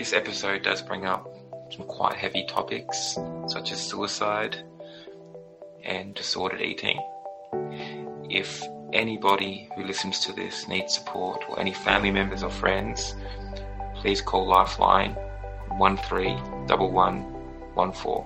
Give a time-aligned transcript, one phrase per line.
[0.00, 1.28] this episode does bring up
[1.70, 4.56] some quite heavy topics, such as suicide
[5.84, 6.98] and disordered eating.
[8.30, 8.64] If
[8.94, 13.14] anybody who listens to this needs support, or any family members or friends,
[13.96, 15.12] please call Lifeline
[15.76, 18.24] 131114.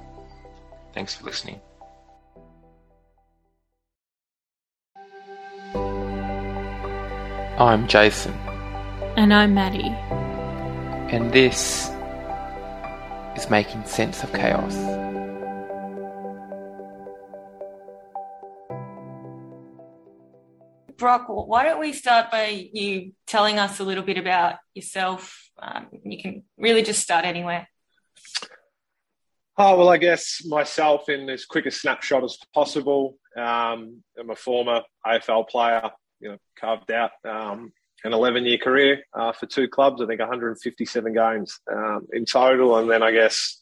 [0.92, 1.60] Thanks for listening.
[7.58, 8.34] I'm Jason.
[9.16, 10.23] And I'm Maddie.
[11.14, 11.88] And this
[13.36, 14.74] is Making Sense of Chaos.
[20.96, 25.52] Brock, why don't we start by you telling us a little bit about yourself?
[25.56, 27.68] Um, you can really just start anywhere.
[29.56, 33.18] Oh, well, I guess myself in as quick a snapshot as possible.
[33.36, 37.72] Um, I'm a former AFL player, you know, carved out um,
[38.04, 42.78] an 11 year career uh, for two clubs, I think 157 games um, in total.
[42.78, 43.60] And then I guess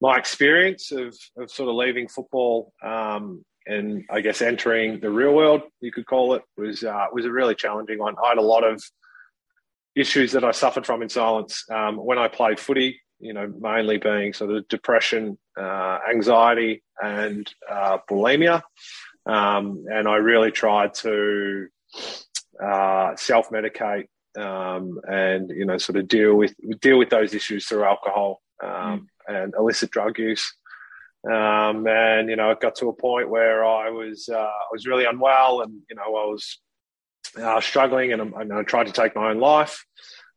[0.00, 5.34] my experience of, of sort of leaving football um, and I guess entering the real
[5.34, 8.14] world, you could call it, was, uh, was a really challenging one.
[8.24, 8.82] I had a lot of
[9.94, 13.98] issues that I suffered from in silence um, when I played footy, you know, mainly
[13.98, 18.62] being sort of depression, uh, anxiety, and uh, bulimia.
[19.26, 21.66] Um, and I really tried to
[22.62, 27.66] uh, self medicate um, and you know sort of deal with deal with those issues
[27.66, 28.70] through alcohol um,
[29.28, 29.42] mm.
[29.42, 30.54] and illicit drug use.
[31.26, 34.86] Um, and you know, it got to a point where I was uh, I was
[34.86, 36.58] really unwell, and you know, I was
[37.40, 39.84] uh, struggling, and, and, I tried to take my own life.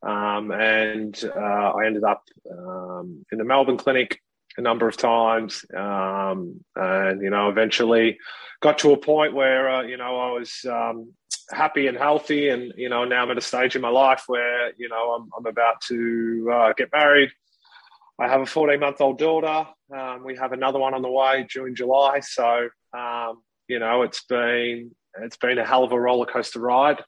[0.02, 4.20] Um, and uh, I ended up um, in the Melbourne clinic
[4.60, 8.20] a number of times, um, and you know, eventually
[8.62, 11.14] got to a point where uh, you know I was um,
[11.50, 14.74] happy and healthy, and you know now I'm at a stage in my life where
[14.78, 17.32] you know I'm, I'm about to uh, get married.
[18.20, 19.66] I have a 14 month old daughter.
[19.95, 22.20] Um, we have another one on the way June, July.
[22.20, 24.92] So um, you know it's been
[25.22, 27.02] it's been a hell of a roller coaster ride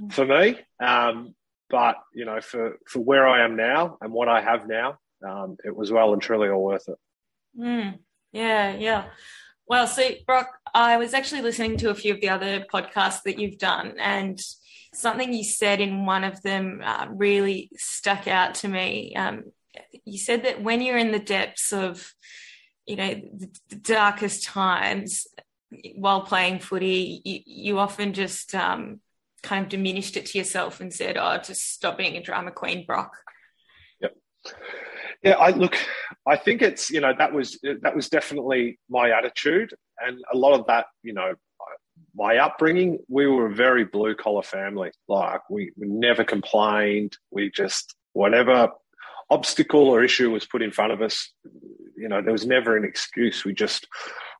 [0.00, 0.12] mm.
[0.12, 0.60] for me.
[0.80, 1.34] Um,
[1.70, 5.56] but you know for for where I am now and what I have now, um,
[5.64, 6.98] it was well and truly all worth it.
[7.58, 7.98] Mm.
[8.32, 9.04] Yeah, yeah.
[9.66, 13.38] Well, see, Brock, I was actually listening to a few of the other podcasts that
[13.38, 14.38] you've done, and
[14.92, 19.14] something you said in one of them uh, really stuck out to me.
[19.16, 19.44] Um,
[20.04, 22.12] you said that when you're in the depths of,
[22.86, 25.26] you know, the, the darkest times
[25.96, 29.00] while playing footy, you, you often just um,
[29.42, 32.84] kind of diminished it to yourself and said, "Oh, just stop being a drama queen,
[32.84, 33.16] Brock."
[34.00, 34.16] Yep.
[35.24, 35.76] Yeah, I look.
[36.26, 39.74] I think it's you know that was that was definitely my attitude,
[40.06, 41.32] and a lot of that, you know,
[42.14, 42.98] my upbringing.
[43.08, 44.90] We were a very blue collar family.
[45.08, 47.16] Like we, we never complained.
[47.30, 48.68] We just whatever
[49.30, 51.32] obstacle or issue was put in front of us,
[51.96, 53.44] you know, there was never an excuse.
[53.44, 53.86] We just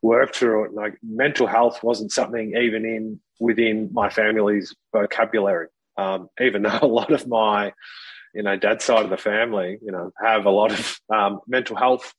[0.03, 0.75] worked through it.
[0.75, 5.69] Like mental health wasn't something even in within my family's vocabulary.
[5.97, 7.72] Um, even though a lot of my
[8.34, 11.77] you know, dad's side of the family, you know, have a lot of um, mental
[11.77, 12.12] health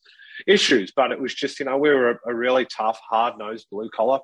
[0.48, 0.92] issues.
[0.96, 3.90] But it was just, you know, we were a, a really tough, hard nosed, blue
[3.90, 4.20] collar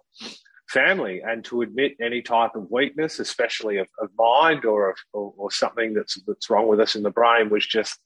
[0.69, 1.21] family.
[1.21, 5.51] And to admit any type of weakness, especially of, of mind or, of, or, or
[5.51, 7.99] something that's that's wrong with us in the brain, was just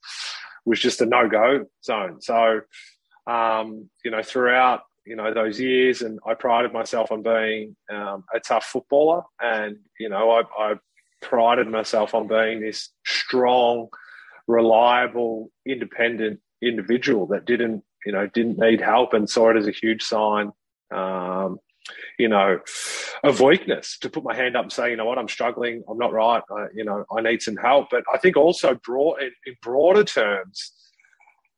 [0.64, 2.20] was just a no go zone.
[2.20, 2.60] So,
[3.26, 8.24] um, you know, throughout you know those years, and I prided myself on being um,
[8.34, 10.74] a tough footballer, and you know, I, I
[11.22, 13.88] prided myself on being this strong,
[14.46, 19.72] reliable, independent individual that didn't, you know, didn't need help and saw it as a
[19.72, 20.52] huge sign,
[20.94, 21.58] um,
[22.18, 22.58] you know,
[23.24, 23.98] of weakness.
[24.00, 26.42] To put my hand up and say, you know what, I'm struggling, I'm not right,
[26.50, 27.88] I, you know, I need some help.
[27.90, 30.72] But I think also broad, in, in broader terms,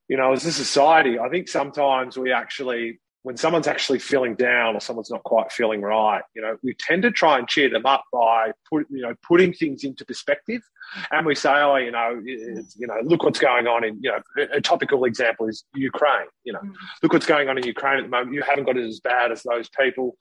[0.09, 4.77] you know, as a society, I think sometimes we actually when someone's actually feeling down
[4.77, 7.85] or someone's not quite feeling right, you know, we tend to try and cheer them
[7.85, 10.63] up by put, you know putting things into perspective,
[11.11, 14.47] and we say, oh, you know, you know, look what's going on in you know,
[14.53, 16.29] a topical example is Ukraine.
[16.45, 16.73] You know, mm.
[17.03, 18.35] look what's going on in Ukraine at the moment.
[18.35, 20.17] You haven't got it as bad as those people.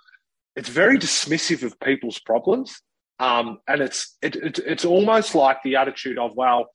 [0.55, 2.81] It's very dismissive of people's problems,
[3.19, 6.69] um, and it's it, it, it's almost like the attitude of well,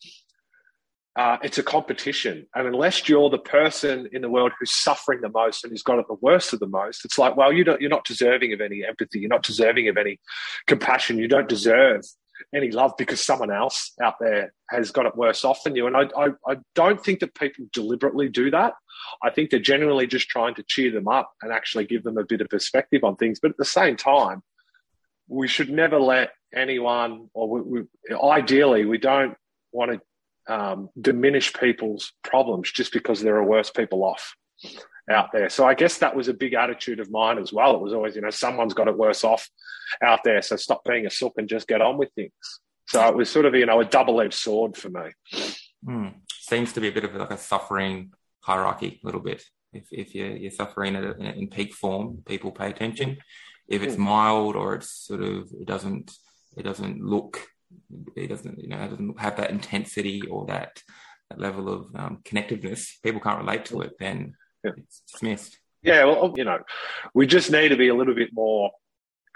[1.16, 2.46] uh, it's a competition.
[2.54, 5.98] And unless you're the person in the world who's suffering the most and who's got
[5.98, 8.60] it the worst of the most, it's like, well, you don't, you're not deserving of
[8.60, 9.20] any empathy.
[9.20, 10.18] You're not deserving of any
[10.66, 11.18] compassion.
[11.18, 12.02] You don't deserve
[12.54, 15.86] any love because someone else out there has got it worse off than you.
[15.86, 18.72] And I, I, I don't think that people deliberately do that.
[19.22, 22.24] I think they're generally just trying to cheer them up and actually give them a
[22.24, 23.38] bit of perspective on things.
[23.38, 24.42] But at the same time,
[25.28, 29.36] we should never let anyone, or we, we, ideally, we don't
[29.72, 30.00] want to
[30.48, 34.34] um, diminish people's problems just because there are worse people off
[35.10, 35.48] out there.
[35.48, 37.74] So I guess that was a big attitude of mine as well.
[37.74, 39.48] It was always, you know, someone's got it worse off
[40.02, 40.42] out there.
[40.42, 42.32] So stop being a sook and just get on with things.
[42.88, 45.10] So it was sort of, you know, a double edged sword for me.
[45.86, 46.14] Mm.
[46.30, 49.42] Seems to be a bit of like a suffering hierarchy, a little bit.
[49.72, 53.18] If, if you're, you're suffering a, in peak form, people pay attention.
[53.68, 54.02] If it's hmm.
[54.02, 56.12] mild or it's sort of, it doesn't,
[56.56, 57.46] it doesn't look,
[58.16, 60.82] it doesn't, you know, it doesn't have that intensity or that,
[61.30, 64.34] that level of um, connectiveness, people can't relate to it, then
[64.64, 64.72] yeah.
[64.76, 65.58] it's dismissed.
[65.82, 66.60] Yeah, well, you know,
[67.12, 68.70] we just need to be a little bit more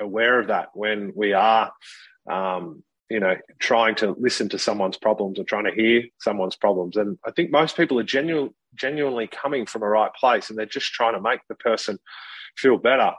[0.00, 1.72] aware of that when we are,
[2.30, 6.96] um, you know, trying to listen to someone's problems or trying to hear someone's problems.
[6.96, 10.66] And I think most people are genuine, genuinely coming from a right place and they're
[10.66, 11.98] just trying to make the person
[12.56, 13.12] feel better.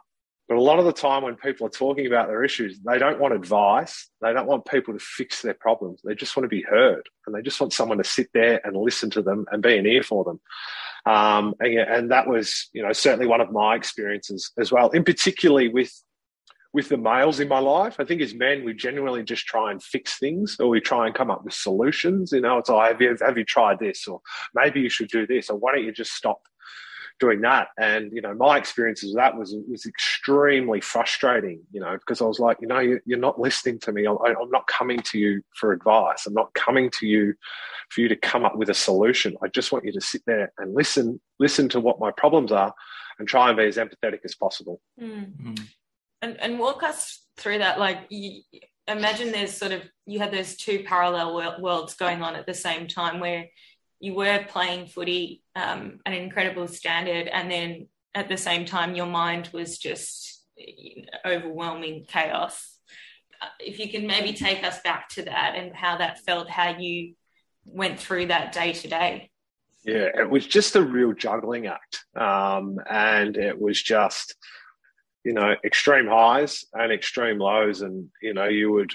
[0.47, 3.19] But a lot of the time, when people are talking about their issues, they don't
[3.19, 4.09] want advice.
[4.21, 6.01] They don't want people to fix their problems.
[6.03, 8.75] They just want to be heard and they just want someone to sit there and
[8.77, 10.39] listen to them and be an ear for them.
[11.05, 15.03] Um, and, and that was, you know, certainly one of my experiences as well, in
[15.03, 15.91] particularly with
[16.73, 17.95] with the males in my life.
[17.97, 21.15] I think as men, we genuinely just try and fix things or we try and
[21.15, 22.31] come up with solutions.
[22.31, 24.07] You know, it's like, have you, have you tried this?
[24.07, 24.21] Or
[24.53, 25.49] maybe you should do this.
[25.49, 26.41] Or why don't you just stop
[27.19, 27.69] doing that?
[27.77, 32.25] And, you know, my experiences of that was, was extremely frustrating, you know, because I
[32.25, 34.07] was like, you know, you, are not listening to me.
[34.07, 36.25] I, I'm not coming to you for advice.
[36.25, 37.33] I'm not coming to you
[37.89, 39.35] for you to come up with a solution.
[39.43, 42.73] I just want you to sit there and listen, listen to what my problems are
[43.19, 44.81] and try and be as empathetic as possible.
[45.01, 45.31] Mm.
[45.41, 45.67] Mm
[46.21, 48.41] and and walk us through that like you,
[48.87, 52.87] imagine there's sort of you had those two parallel worlds going on at the same
[52.87, 53.45] time where
[53.99, 58.95] you were playing footy um, at an incredible standard and then at the same time
[58.95, 62.79] your mind was just you know, overwhelming chaos.
[63.59, 67.13] If you can maybe take us back to that and how that felt how you
[67.65, 69.31] went through that day to day.
[69.83, 72.05] Yeah it was just a real juggling act.
[72.15, 74.35] Um, and it was just
[75.27, 77.81] you know, extreme highs and extreme lows.
[77.81, 78.93] And, you know, you would,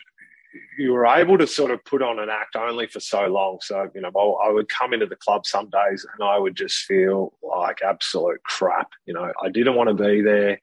[0.79, 3.59] you were able to sort of put on an act only for so long.
[3.63, 4.11] So, you know,
[4.45, 8.43] I would come into the club some days and I would just feel like absolute
[8.45, 8.91] crap.
[9.07, 10.61] You know, I didn't want to be there.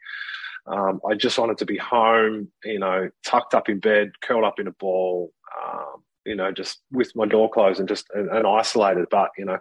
[0.68, 4.59] Um, I just wanted to be home, you know, tucked up in bed, curled up
[4.59, 5.31] in a ball,
[5.63, 9.07] um, you know, just with my door closed and just and, and isolated.
[9.09, 9.57] But, you know,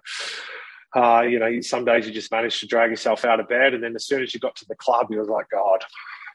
[0.95, 3.83] uh, you know, some days you just managed to drag yourself out of bed, and
[3.83, 5.85] then as soon as you got to the club, you was like, God,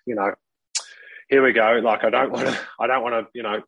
[0.05, 0.33] you know,
[1.29, 1.79] here we go.
[1.83, 3.61] Like, I don't want to, I don't want to, you know,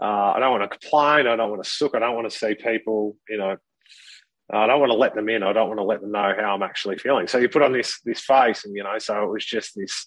[0.00, 1.26] uh, I don't want to complain.
[1.26, 1.94] I don't want to sook.
[1.94, 3.56] I don't want to see people, you know,
[4.50, 5.42] I don't want to let them in.
[5.42, 7.26] I don't want to let them know how I'm actually feeling.
[7.26, 10.06] So you put on this this face, and you know, so it was just this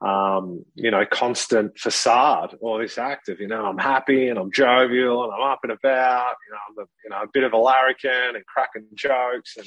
[0.00, 4.52] um, you know, constant facade or this act of, you know, I'm happy and I'm
[4.52, 7.52] jovial and I'm up and about, you know, I'm a, you know, a bit of
[7.52, 9.66] a larrikin and cracking jokes and,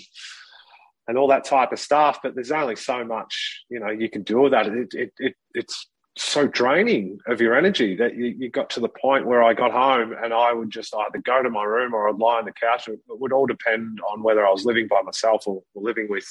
[1.08, 2.20] and all that type of stuff.
[2.24, 4.68] But there's only so much, you know, you can do with that.
[4.68, 8.90] It, it, it, it's so draining of your energy that you, you got to the
[8.90, 12.10] point where I got home and I would just either go to my room or
[12.10, 12.88] I'd lie on the couch.
[12.90, 16.26] It would all depend on whether I was living by myself or, or living with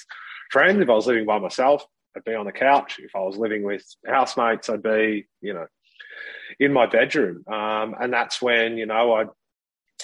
[0.51, 0.81] friends.
[0.81, 1.85] If I was living by myself,
[2.15, 2.99] I'd be on the couch.
[2.99, 5.67] If I was living with housemates, I'd be, you know,
[6.59, 7.45] in my bedroom.
[7.47, 9.29] Um, and that's when, you know, I'd,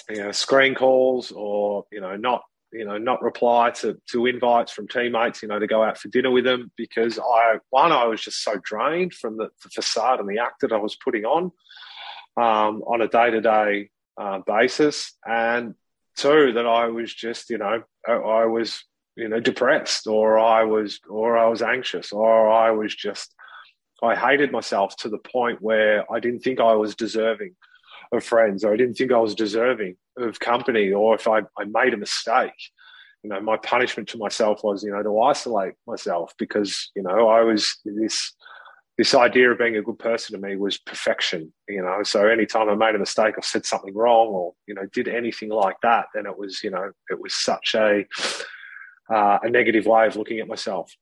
[0.09, 4.71] you know, screen calls or, you know, not, you know, not reply to, to invites
[4.71, 8.05] from teammates, you know, to go out for dinner with them because I, one, I
[8.05, 11.25] was just so drained from the, the facade and the act that I was putting
[11.25, 11.51] on
[12.35, 13.89] um, on a day to day
[14.45, 15.15] basis.
[15.25, 15.75] And
[16.17, 18.83] two, that I was just, you know, I was
[19.17, 23.33] you know depressed or I was or I was anxious or I was just
[24.01, 27.55] I hated myself to the point where I didn't think I was deserving
[28.11, 31.65] of friends or I didn't think I was deserving of company or if I, I
[31.65, 32.51] made a mistake
[33.23, 37.27] you know my punishment to myself was you know to isolate myself because you know
[37.27, 38.33] I was this
[38.97, 42.69] this idea of being a good person to me was perfection you know so anytime
[42.69, 46.05] I made a mistake or said something wrong or you know did anything like that
[46.13, 48.05] then it was you know it was such a
[49.09, 50.93] uh, a negative way of looking at myself.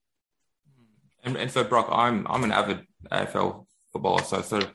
[1.24, 4.72] And, and, so, Brock, I'm I'm an avid AFL footballer, so sort of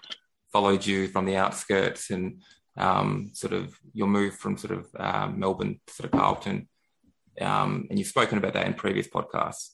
[0.53, 2.43] followed you from the outskirts and
[2.77, 6.69] um, sort of your move from sort of um, Melbourne to sort of Carlton,
[7.41, 9.71] um, and you've spoken about that in previous podcasts.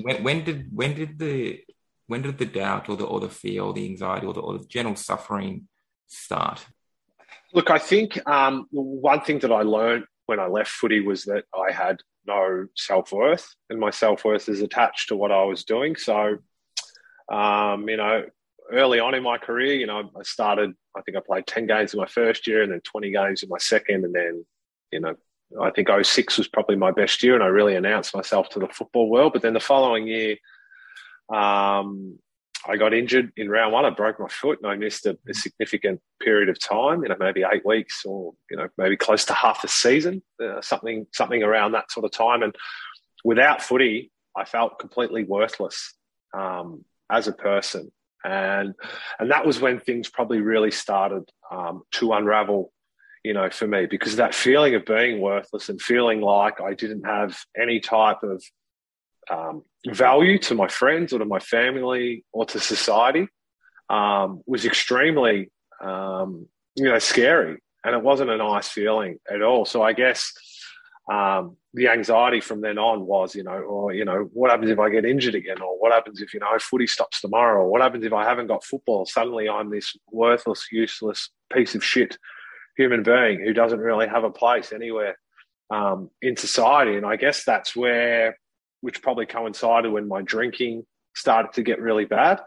[0.00, 1.62] When, when, did when did the
[2.06, 4.58] when did the doubt or the or the fear or the anxiety or the, or
[4.58, 5.68] the general suffering
[6.06, 6.64] start?
[7.52, 11.44] Look, I think um, one thing that I learned when I left footy was that
[11.54, 15.64] I had no self worth, and my self worth is attached to what I was
[15.64, 15.96] doing.
[15.96, 16.38] So,
[17.30, 18.24] um, you know,
[18.72, 20.72] early on in my career, you know, I started.
[20.96, 23.48] I think I played ten games in my first year, and then twenty games in
[23.48, 24.44] my second, and then
[24.92, 25.14] you know,
[25.60, 28.68] I think 06 was probably my best year, and I really announced myself to the
[28.68, 29.32] football world.
[29.32, 30.36] But then the following year,
[31.32, 32.18] um,
[32.68, 33.84] I got injured in round one.
[33.84, 37.16] I broke my foot and I missed a, a, significant period of time, you know,
[37.18, 41.42] maybe eight weeks or, you know, maybe close to half a season, uh, something, something
[41.42, 42.42] around that sort of time.
[42.42, 42.54] And
[43.24, 45.94] without footy, I felt completely worthless
[46.36, 47.92] um, as a person.
[48.26, 48.74] And,
[49.20, 52.72] and that was when things probably really started um, to unravel,
[53.22, 57.04] you know, for me, because that feeling of being worthless and feeling like I didn't
[57.04, 58.42] have any type of
[59.30, 63.28] um, value to my friends or to my family or to society
[63.88, 67.58] um, was extremely, um, you know, scary.
[67.84, 69.64] And it wasn't a nice feeling at all.
[69.64, 70.32] So I guess
[71.10, 74.78] um, the anxiety from then on was, you know, or, you know, what happens if
[74.78, 75.60] I get injured again?
[75.60, 77.62] Or what happens if, you know, footy stops tomorrow?
[77.62, 79.06] Or what happens if I haven't got football?
[79.06, 82.18] Suddenly I'm this worthless, useless piece of shit
[82.76, 85.18] human being who doesn't really have a place anywhere
[85.70, 86.96] um, in society.
[86.96, 88.36] And I guess that's where
[88.80, 90.84] which probably coincided when my drinking
[91.14, 92.40] started to get really bad.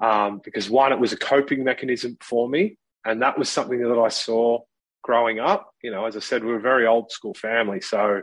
[0.00, 2.76] Um, because one, it was a coping mechanism for me.
[3.04, 4.60] And that was something that I saw
[5.02, 5.72] growing up.
[5.82, 7.80] You know, as I said, we were a very old school family.
[7.80, 8.22] So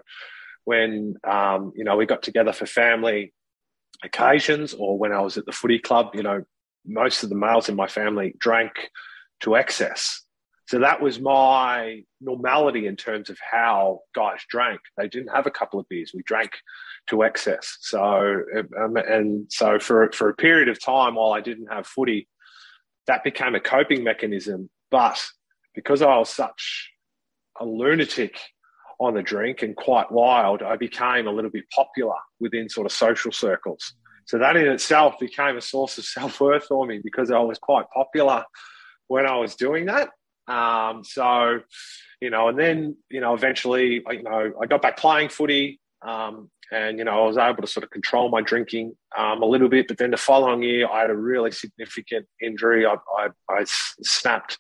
[0.66, 3.34] when, um, you know, we got together for family
[4.04, 6.44] occasions or when I was at the footy club, you know,
[6.86, 8.90] most of the males in my family drank
[9.42, 10.22] to excess.
[10.68, 14.80] So that was my normality in terms of how guys drank.
[14.98, 16.12] They didn't have a couple of beers.
[16.14, 16.52] We drank
[17.08, 17.78] to excess.
[17.82, 18.44] So,
[18.80, 22.28] um, and so for, for a period of time while I didn't have footy,
[23.08, 24.70] that became a coping mechanism.
[24.92, 25.26] But
[25.74, 26.92] because I was such
[27.60, 28.38] a lunatic
[29.00, 32.92] on the drink and quite wild, I became a little bit popular within sort of
[32.92, 33.94] social circles.
[34.26, 37.58] So that in itself became a source of self worth for me because I was
[37.58, 38.44] quite popular
[39.08, 40.10] when I was doing that.
[40.48, 41.62] Um, so,
[42.22, 45.80] you know, and then, you know, eventually, you know, I got back playing footy.
[46.02, 49.46] Um, and, you know, I was able to sort of control my drinking um, a
[49.46, 49.88] little bit.
[49.88, 52.86] But then the following year, I had a really significant injury.
[52.86, 54.58] I, I, I snapped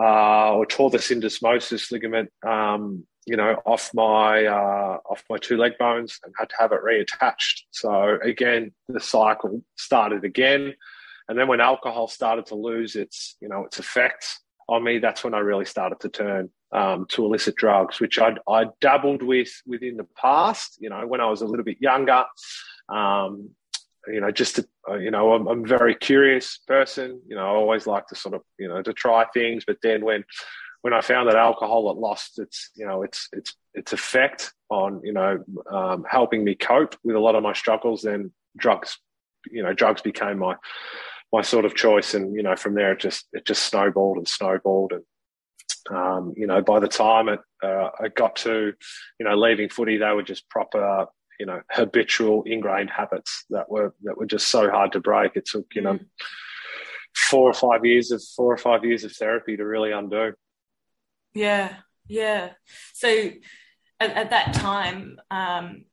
[0.00, 5.56] uh, or tore the syndesmosis ligament, um, you know, off my uh, off my two
[5.56, 7.62] leg bones and had to have it reattached.
[7.70, 10.74] So again, the cycle started again.
[11.28, 15.24] And then when alcohol started to lose its, you know, its effects on me, that's
[15.24, 19.50] when I really started to turn um, to illicit drugs, which I'd, I dabbled with
[19.66, 20.76] within the past.
[20.78, 22.24] You know, when I was a little bit younger.
[22.88, 23.50] Um,
[24.08, 27.20] you know, just to, uh, you know, I'm, I'm a very curious person.
[27.26, 29.64] You know, I always like to sort of, you know, to try things.
[29.66, 30.24] But then when,
[30.82, 35.00] when I found that alcohol had lost its, you know, its its its effect on,
[35.02, 38.98] you know, um, helping me cope with a lot of my struggles, then drugs,
[39.50, 40.54] you know, drugs became my
[41.32, 42.14] my sort of choice.
[42.14, 44.92] And you know, from there it just it just snowballed and snowballed.
[44.92, 48.72] And um, you know, by the time it uh, I got to
[49.18, 51.06] you know leaving footy, they were just proper
[51.38, 55.36] you know habitual ingrained habits that were that were just so hard to break.
[55.36, 56.06] It took you know mm.
[57.30, 60.32] four or five years of four or five years of therapy to really undo.
[61.34, 61.74] Yeah,
[62.08, 62.50] yeah.
[62.94, 63.08] So
[64.00, 65.84] at, at that time, um,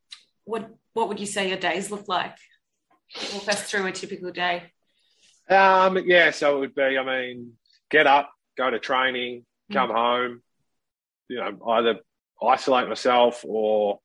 [0.45, 2.37] what what would you say your days look like?
[3.33, 4.71] Walk us through a typical day.
[5.49, 7.53] Um, yeah, so it would be, I mean,
[7.89, 9.95] get up, go to training, come mm.
[9.95, 10.41] home,
[11.27, 11.99] you know, either
[12.41, 13.99] isolate myself or,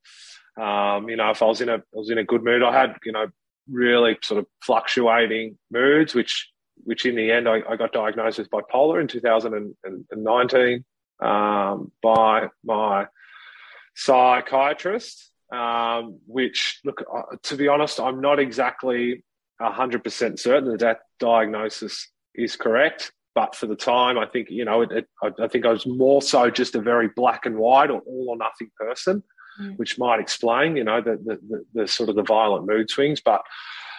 [0.58, 2.72] um, you know, if I was in a, I was in a good mood, I
[2.72, 3.26] had, you know,
[3.70, 6.50] really sort of fluctuating moods, which,
[6.84, 10.84] which in the end I, I got diagnosed with bipolar in 2019
[11.20, 13.06] um, by my
[13.94, 15.30] psychiatrist.
[15.50, 19.24] Um, which, look, uh, to be honest, I'm not exactly
[19.62, 23.12] 100% certain that that diagnosis is correct.
[23.34, 25.86] But for the time, I think, you know, it, it, I, I, think I was
[25.86, 29.22] more so just a very black and white or all or nothing person,
[29.60, 29.76] mm.
[29.76, 33.20] which might explain, you know, the, the, the, the, sort of the violent mood swings.
[33.20, 33.42] But,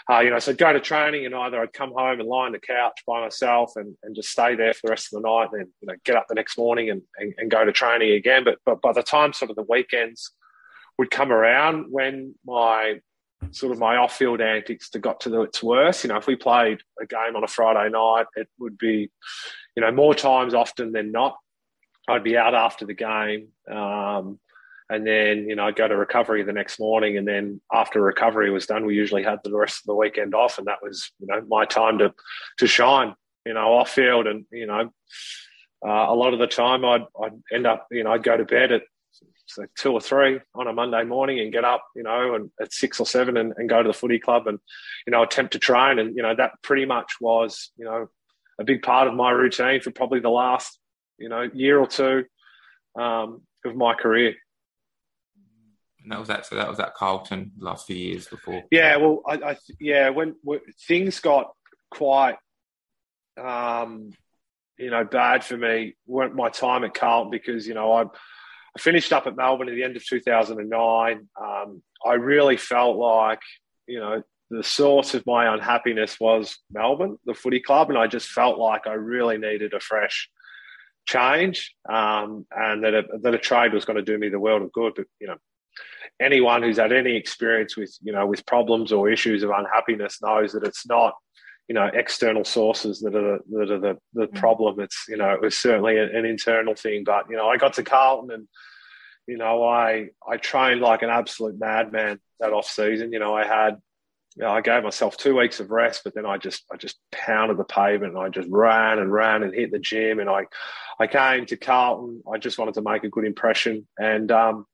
[0.10, 2.46] uh, you know, so I'd go to training and either I'd come home and lie
[2.46, 5.28] on the couch by myself and, and just stay there for the rest of the
[5.28, 7.72] night and then, you know, get up the next morning and, and, and go to
[7.72, 8.44] training again.
[8.44, 10.32] But, but by the time sort of the weekends
[10.98, 13.00] would come around when my
[13.52, 16.04] sort of my off-field antics got to the, its worst.
[16.04, 19.10] You know, if we played a game on a Friday night, it would be,
[19.76, 21.38] you know, more times often than not,
[22.08, 23.50] I'd be out after the game.
[23.70, 24.40] Um,
[24.90, 27.18] and then, you know, I'd go to recovery the next morning.
[27.18, 30.58] And then after recovery was done, we usually had the rest of the weekend off.
[30.58, 32.14] And that was, you know, my time to,
[32.58, 33.16] to shine,
[33.46, 34.28] you know, off field.
[34.28, 34.92] And, you know,
[35.86, 38.46] uh, a lot of the time I'd, I'd end up, you know, I'd go to
[38.46, 38.84] bed at
[39.78, 43.00] two or three on a Monday morning and get up, you know, and at six
[43.00, 44.60] or seven and, and go to the footy club and,
[45.06, 46.00] you know, attempt to train.
[46.00, 48.10] And, you know, that pretty much was, you know,
[48.60, 50.80] a big part of my routine for probably the last,
[51.18, 52.26] you know, year or two.
[53.00, 54.36] Um, of my career.
[56.10, 56.46] That was that.
[56.46, 58.64] So that was at Carlton last few years before.
[58.72, 61.52] Yeah, well, I, I yeah, when, when, things got
[61.92, 62.38] quite,
[63.40, 64.12] um,
[64.78, 68.80] you know, bad for me, weren't my time at Carlton because you know I, I
[68.80, 71.30] finished up at Melbourne at the end of 2009.
[71.40, 73.42] Um, I really felt like
[73.88, 78.30] you know the source of my unhappiness was Melbourne, the footy club, and I just
[78.30, 80.28] felt like I really needed a fresh
[81.06, 84.64] change, um, and that a, that a trade was going to do me the world
[84.64, 84.94] of good.
[84.96, 85.38] But you know,
[86.20, 90.54] anyone who's had any experience with you know with problems or issues of unhappiness knows
[90.54, 91.14] that it's not
[91.68, 94.36] you know external sources that are the, that are the, the mm.
[94.36, 94.80] problem.
[94.80, 97.04] It's you know it was certainly an internal thing.
[97.04, 98.48] But you know I got to Carlton and
[99.28, 103.14] you know I I trained like an absolute madman that off season.
[103.14, 103.78] You know I had
[104.36, 106.98] you know, I gave myself two weeks of rest, but then I just I just
[107.12, 110.46] pounded the pavement and I just ran and ran and hit the gym and I
[111.00, 112.24] I came to Carlton.
[112.32, 114.66] I just wanted to make a good impression and um,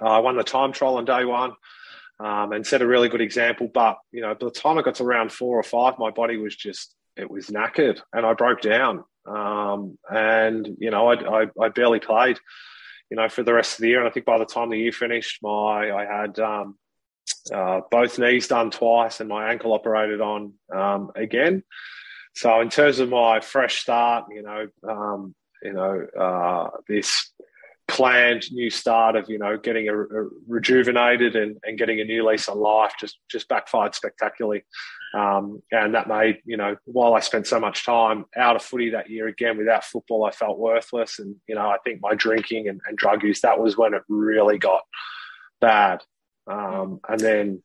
[0.00, 1.52] I won the time trial on day one
[2.20, 3.68] um, and set a really good example.
[3.72, 6.36] But you know, by the time I got to round four or five, my body
[6.36, 9.04] was just it was knackered and I broke down.
[9.26, 12.38] Um, and you know, I, I, I barely played.
[13.10, 14.78] You know, for the rest of the year, and I think by the time the
[14.78, 16.76] year finished, my I had um,
[17.52, 21.62] uh, both knees done twice and my ankle operated on um, again.
[22.34, 27.30] So in terms of my fresh start, you know, um, you know, uh, this
[27.88, 32.26] planned new start of you know getting a, a rejuvenated and, and getting a new
[32.28, 34.64] lease on life just just backfired spectacularly.
[35.14, 38.90] Um, and that made you know while I spent so much time out of footy
[38.90, 41.18] that year again without football I felt worthless.
[41.18, 44.02] And you know I think my drinking and, and drug use that was when it
[44.08, 44.82] really got
[45.60, 46.02] bad.
[46.48, 47.62] Um, and then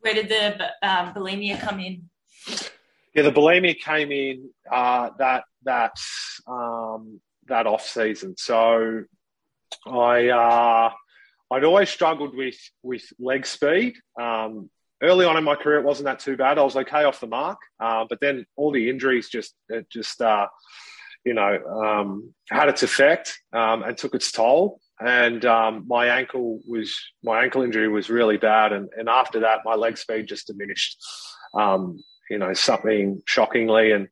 [0.00, 2.08] where did the um, bulimia come in?
[3.14, 5.92] Yeah the bulimia came in uh, that that
[6.46, 8.34] um, that off season.
[8.36, 9.04] So
[9.86, 10.90] I uh,
[11.50, 13.96] I'd always struggled with with leg speed.
[14.20, 14.70] Um,
[15.02, 16.58] early on in my career, it wasn't that too bad.
[16.58, 19.54] I was okay off the mark, uh, but then all the injuries just
[19.90, 20.46] just uh,
[21.24, 24.80] you know um, had its effect um, and took its toll.
[25.00, 29.60] And um, my ankle was my ankle injury was really bad, and, and after that,
[29.64, 30.98] my leg speed just diminished.
[31.54, 34.08] Um, you know, something shockingly, and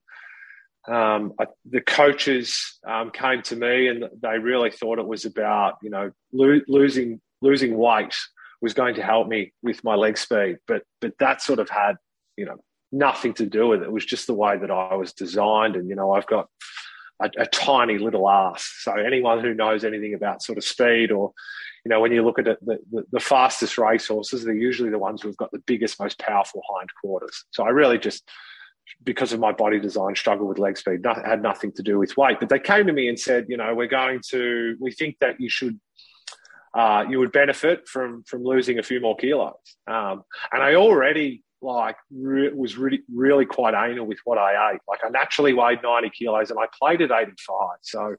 [0.89, 5.75] um, I, the coaches um, came to me and they really thought it was about
[5.83, 8.15] you know lo- losing losing weight
[8.63, 11.97] was going to help me with my leg speed, but but that sort of had
[12.37, 12.57] you know
[12.93, 13.87] nothing to do with it.
[13.87, 16.49] It was just the way that I was designed, and you know I've got
[17.21, 18.71] a, a tiny little ass.
[18.81, 21.33] So anyone who knows anything about sort of speed or
[21.85, 24.99] you know, when you look at it, the, the, the, fastest racehorses, they're usually the
[24.99, 27.45] ones who've got the biggest, most powerful hindquarters.
[27.53, 28.29] So I really just
[29.05, 31.03] because of my body design, struggle with leg speed.
[31.03, 32.39] Not, had nothing to do with weight.
[32.41, 35.41] But they came to me and said, you know, we're going to, we think that
[35.41, 35.79] you should,
[36.75, 39.55] uh, you would benefit from from losing a few more kilos.
[39.87, 44.81] Um, and I already like re- was really really quite anal with what I ate.
[44.87, 47.79] Like I naturally weighed ninety kilos and I played at eighty five.
[47.83, 48.17] So.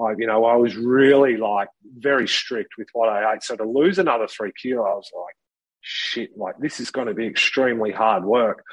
[0.00, 3.42] I, you know, I was really like very strict with what I ate.
[3.42, 5.36] So to lose another three kilos, I was like
[5.82, 8.64] shit, like this is going to be extremely hard work.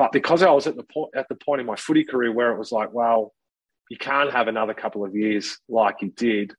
[0.00, 2.52] But because I was at the point at the point in my footy career where
[2.52, 3.34] it was like, well,
[3.90, 6.54] you can't have another couple of years like you did.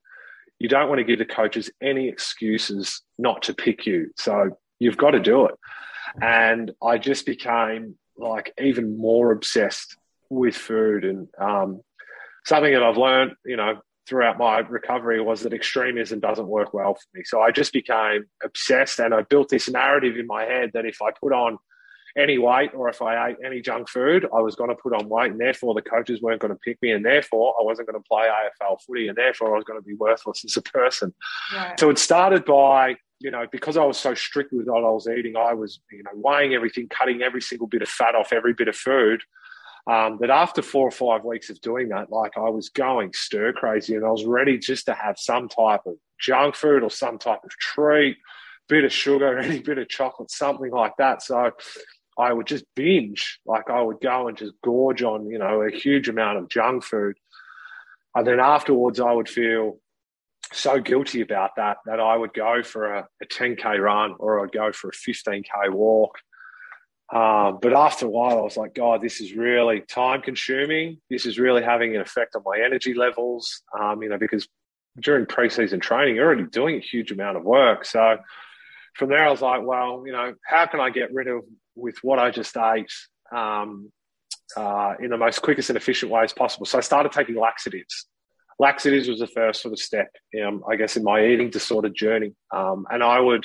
[0.60, 4.12] You don't want to give the coaches any excuses not to pick you.
[4.16, 5.56] So you've got to do it.
[6.20, 9.96] And I just became like even more obsessed
[10.30, 11.80] with food and um,
[12.46, 16.94] something that I've learned, you know, throughout my recovery was that extremism doesn't work well
[16.94, 17.24] for me.
[17.24, 21.02] So I just became obsessed and I built this narrative in my head that if
[21.02, 21.58] I put on
[22.16, 25.08] any weight or if I ate any junk food, I was going to put on
[25.08, 28.02] weight, and therefore the coaches weren't going to pick me, and therefore I wasn't going
[28.02, 31.14] to play AFL footy, and therefore I was going to be worthless as a person.
[31.54, 31.78] Right.
[31.78, 35.08] So it started by you know because I was so strict with what I was
[35.08, 38.54] eating, I was you know weighing everything, cutting every single bit of fat off every
[38.54, 39.22] bit of food.
[39.84, 43.52] Um, that after four or five weeks of doing that, like I was going stir
[43.52, 47.18] crazy, and I was ready just to have some type of junk food or some
[47.18, 48.16] type of treat
[48.68, 51.22] bit of sugar, any bit of chocolate, something like that.
[51.22, 51.50] So
[52.18, 53.40] I would just binge.
[53.46, 56.84] Like I would go and just gorge on, you know, a huge amount of junk
[56.84, 57.16] food.
[58.14, 59.78] And then afterwards, I would feel
[60.52, 64.52] so guilty about that that I would go for a, a 10K run or I'd
[64.52, 66.18] go for a 15K walk.
[67.12, 70.98] Um, but after a while, I was like, God, this is really time consuming.
[71.10, 74.48] This is really having an effect on my energy levels, um, you know, because
[74.98, 77.84] during preseason training, you're already doing a huge amount of work.
[77.84, 78.18] So
[78.94, 81.42] from there, I was like, well, you know, how can I get rid of
[81.74, 82.92] with what I just ate
[83.34, 83.90] um,
[84.56, 86.66] uh, in the most quickest and efficient ways possible.
[86.66, 88.06] So I started taking laxatives,
[88.58, 90.08] laxatives was the first sort of step,
[90.44, 92.34] um, I guess, in my eating disorder journey.
[92.54, 93.44] Um, and I would,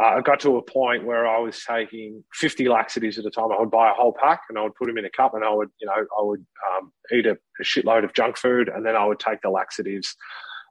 [0.00, 3.50] uh, I got to a point where I was taking 50 laxatives at a time.
[3.52, 5.44] I would buy a whole pack and I would put them in a cup and
[5.44, 8.86] I would, you know, I would um, eat a, a, shitload of junk food and
[8.86, 10.14] then I would take the laxatives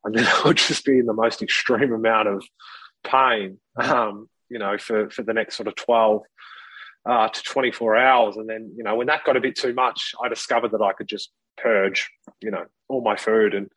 [0.06, 2.44] and then I would just be in the most extreme amount of
[3.04, 6.22] pain, um, you know, for, for the next sort of 12
[7.08, 8.36] uh, to 24 hours.
[8.36, 10.94] And then, you know, when that got a bit too much, I discovered that I
[10.94, 12.10] could just purge,
[12.42, 13.54] you know, all my food.
[13.54, 13.70] And,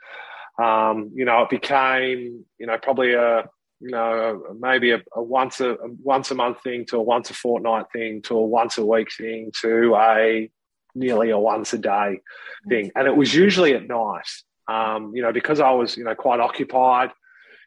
[0.63, 3.49] um, you know, it became, you know, probably a,
[3.81, 7.31] you know, maybe a, a once a, a, once a month thing to a once
[7.31, 10.51] a fortnight thing to a once a week thing to a
[10.95, 12.19] nearly a once a day
[12.69, 12.91] thing.
[12.97, 14.29] And it was usually at night,
[14.69, 17.11] um, you know, because I was, you know, quite occupied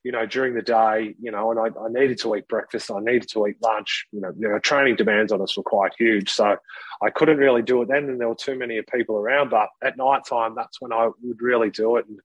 [0.04, 3.00] you know, during the day, you know, and I, I, needed to eat breakfast, I
[3.00, 4.06] needed to eat lunch.
[4.12, 6.58] You know, know, training demands on us were quite huge, so
[7.02, 9.50] I couldn't really do it then, and there were too many people around.
[9.50, 12.20] But at night time, that's when I would really do it, and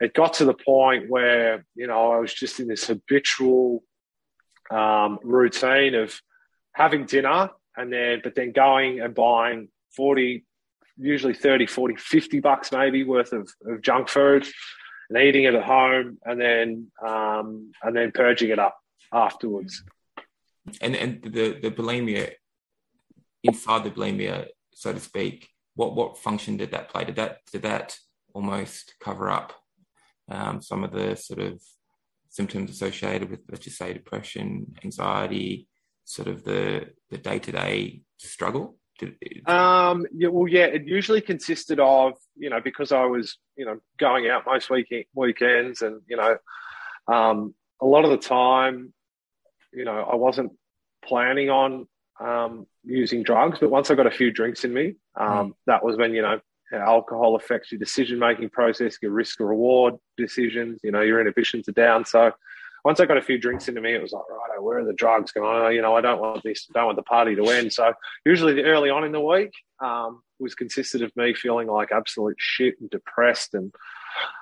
[0.00, 3.82] it got to the point where you know I was just in this habitual
[4.70, 6.20] um, routine of
[6.72, 10.44] having dinner and then, but then going and buying forty,
[10.96, 14.46] usually 30, 40, 50 bucks maybe worth of, of junk food
[15.08, 18.76] and eating it at home, and then um, and then purging it up
[19.12, 19.82] afterwards.
[20.80, 22.32] And and the the bulimia
[23.42, 27.04] inside the bulimia, so to speak, what what function did that play?
[27.04, 27.96] Did that did that
[28.34, 29.52] almost cover up
[30.30, 31.60] um, some of the sort of
[32.28, 35.66] symptoms associated with, let's just say, depression, anxiety,
[36.04, 38.78] sort of the the day to day struggle?
[39.46, 43.78] Um, yeah, well, yeah, it usually consisted of, you know, because I was, you know,
[43.98, 46.36] going out most week- weekends and, you know,
[47.06, 48.92] um, a lot of the time,
[49.72, 50.52] you know, I wasn't
[51.04, 51.86] planning on
[52.20, 55.52] um, using drugs, but once I got a few drinks in me, um, mm.
[55.66, 56.40] that was when, you know,
[56.72, 61.72] alcohol affects your decision making process, your risk reward decisions, you know, your inhibitions are
[61.72, 62.04] down.
[62.04, 62.32] So,
[62.84, 64.92] once I got a few drinks into me, it was like, right, where are the
[64.92, 65.46] drugs going?
[65.46, 67.72] Oh, you know, I don't want this, don't want the party to end.
[67.72, 67.92] So
[68.24, 72.36] usually the early on in the week um, was consisted of me feeling like absolute
[72.38, 73.72] shit and depressed and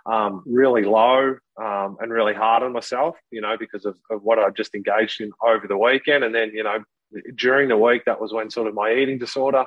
[0.07, 4.39] um, really low um, and really hard on myself, you know, because of, of what
[4.39, 6.25] I just engaged in over the weekend.
[6.25, 6.79] And then, you know,
[7.35, 9.65] during the week, that was when sort of my eating disorder,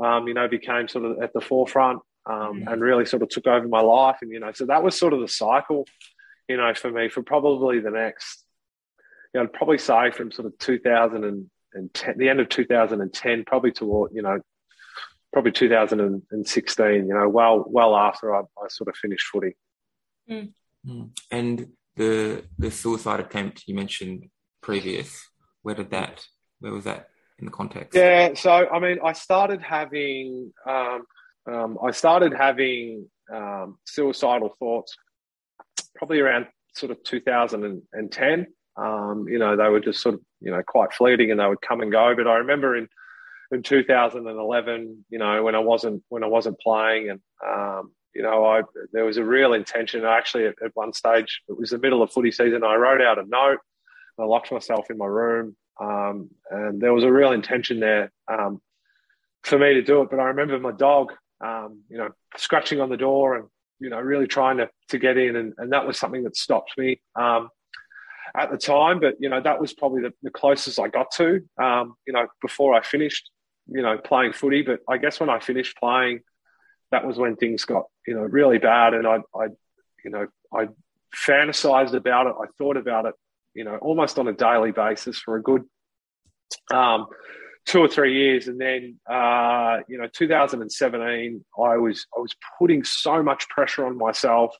[0.00, 2.72] um, you know, became sort of at the forefront um, mm.
[2.72, 4.16] and really sort of took over my life.
[4.22, 5.86] And, you know, so that was sort of the cycle
[6.48, 8.44] you know, for me, for probably the next,
[9.34, 14.12] you know, I'd probably say from sort of 2010, the end of 2010, probably toward,
[14.14, 14.40] you know,
[15.32, 19.56] probably 2016, you know, well, well after I, I sort of finished footy.
[20.30, 20.52] Mm.
[21.30, 24.28] And the the suicide attempt you mentioned
[24.62, 25.28] previous,
[25.62, 26.24] where did that,
[26.60, 27.94] where was that in the context?
[27.94, 31.02] Yeah, so I mean, I started having, um,
[31.50, 34.96] um, I started having um, suicidal thoughts
[35.96, 38.46] probably around sort of 2010.
[38.76, 41.62] Um, you know, they were just sort of, you know, quite fleeting and they would
[41.62, 42.14] come and go.
[42.14, 42.88] But I remember in,
[43.50, 48.46] in 2011, you know, when I wasn't, when I wasn't playing and, um, you know,
[48.46, 50.04] I, there was a real intention.
[50.06, 52.64] Actually, at, at, one stage, it was the middle of footy season.
[52.64, 53.58] I wrote out a note.
[54.18, 58.62] I locked myself in my room, um, and there was a real intention there um,
[59.42, 60.08] for me to do it.
[60.10, 61.12] But I remember my dog,
[61.44, 65.16] um, you know, scratching on the door and you know, really trying to, to get
[65.16, 65.36] in.
[65.36, 67.48] And, and that was something that stopped me um,
[68.34, 69.00] at the time.
[69.00, 72.26] But, you know, that was probably the, the closest I got to, um, you know,
[72.40, 73.30] before I finished,
[73.68, 74.62] you know, playing footy.
[74.62, 76.20] But I guess when I finished playing,
[76.90, 78.94] that was when things got, you know, really bad.
[78.94, 79.48] And I, I
[80.04, 80.68] you know, I
[81.14, 82.34] fantasized about it.
[82.40, 83.14] I thought about it,
[83.54, 85.64] you know, almost on a daily basis for a good
[86.72, 87.06] um,
[87.66, 92.84] two or three years, and then uh, you know, 2017, I was I was putting
[92.84, 94.56] so much pressure on myself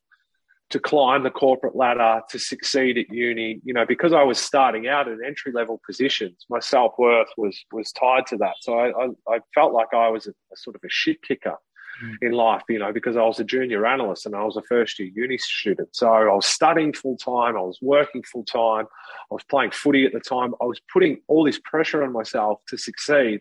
[0.70, 3.60] to climb the corporate ladder to succeed at uni.
[3.64, 7.58] You know, because I was starting out at entry level positions, my self worth was
[7.72, 8.54] was tied to that.
[8.60, 11.56] So I, I, I felt like I was a, a sort of a shit kicker
[12.02, 12.14] mm.
[12.22, 14.98] in life, you know, because I was a junior analyst and I was a first
[14.98, 15.88] year uni student.
[15.94, 18.86] So I was studying full time, I was working full time,
[19.30, 20.54] I was playing footy at the time.
[20.60, 23.40] I was putting all this pressure on myself to succeed.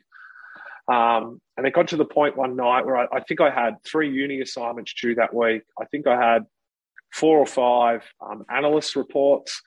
[0.88, 3.76] Um, and it got to the point one night where I, I, think I had
[3.84, 5.64] three uni assignments due that week.
[5.80, 6.46] I think I had
[7.12, 9.62] four or five um, analyst reports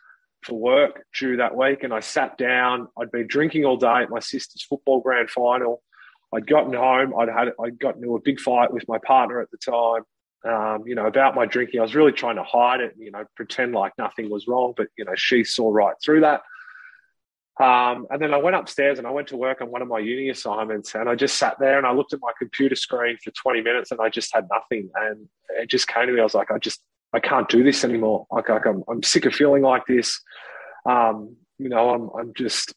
[0.45, 1.83] for work due that week.
[1.83, 2.89] And I sat down.
[3.01, 5.83] I'd been drinking all day at my sister's football grand final.
[6.35, 7.15] I'd gotten home.
[7.19, 10.03] I'd had I'd gotten into a big fight with my partner at the time.
[10.45, 11.81] Um, you know, about my drinking.
[11.81, 14.75] I was really trying to hide it, you know, pretend like nothing was wrong.
[14.77, 16.43] But you know, she saw right through that.
[17.61, 19.99] Um, and then I went upstairs and I went to work on one of my
[19.99, 23.33] uni assignments, and I just sat there and I looked at my computer screen for
[23.33, 24.91] 20 minutes, and I just had nothing.
[24.95, 25.29] And
[25.61, 26.21] it just came to me.
[26.21, 26.81] I was like, I just
[27.13, 28.27] I can't do this anymore.
[28.31, 30.21] Like, like I'm, I'm sick of feeling like this.
[30.89, 32.75] Um, you know, I'm, I'm just,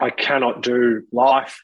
[0.00, 1.60] I cannot do life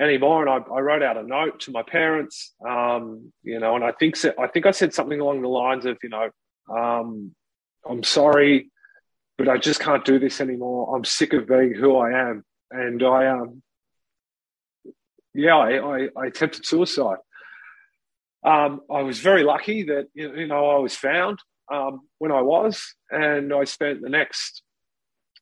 [0.00, 0.46] anymore.
[0.46, 3.92] And I, I wrote out a note to my parents, um, you know, and I
[3.92, 6.30] think, I think I said something along the lines of, you know,
[6.74, 7.34] um,
[7.88, 8.70] I'm sorry,
[9.36, 10.94] but I just can't do this anymore.
[10.94, 12.44] I'm sick of being who I am.
[12.70, 13.62] And I, um,
[15.34, 17.18] yeah, I, I, I attempted suicide.
[18.44, 21.38] Um, I was very lucky that you know I was found
[21.72, 24.62] um, when I was, and I spent the next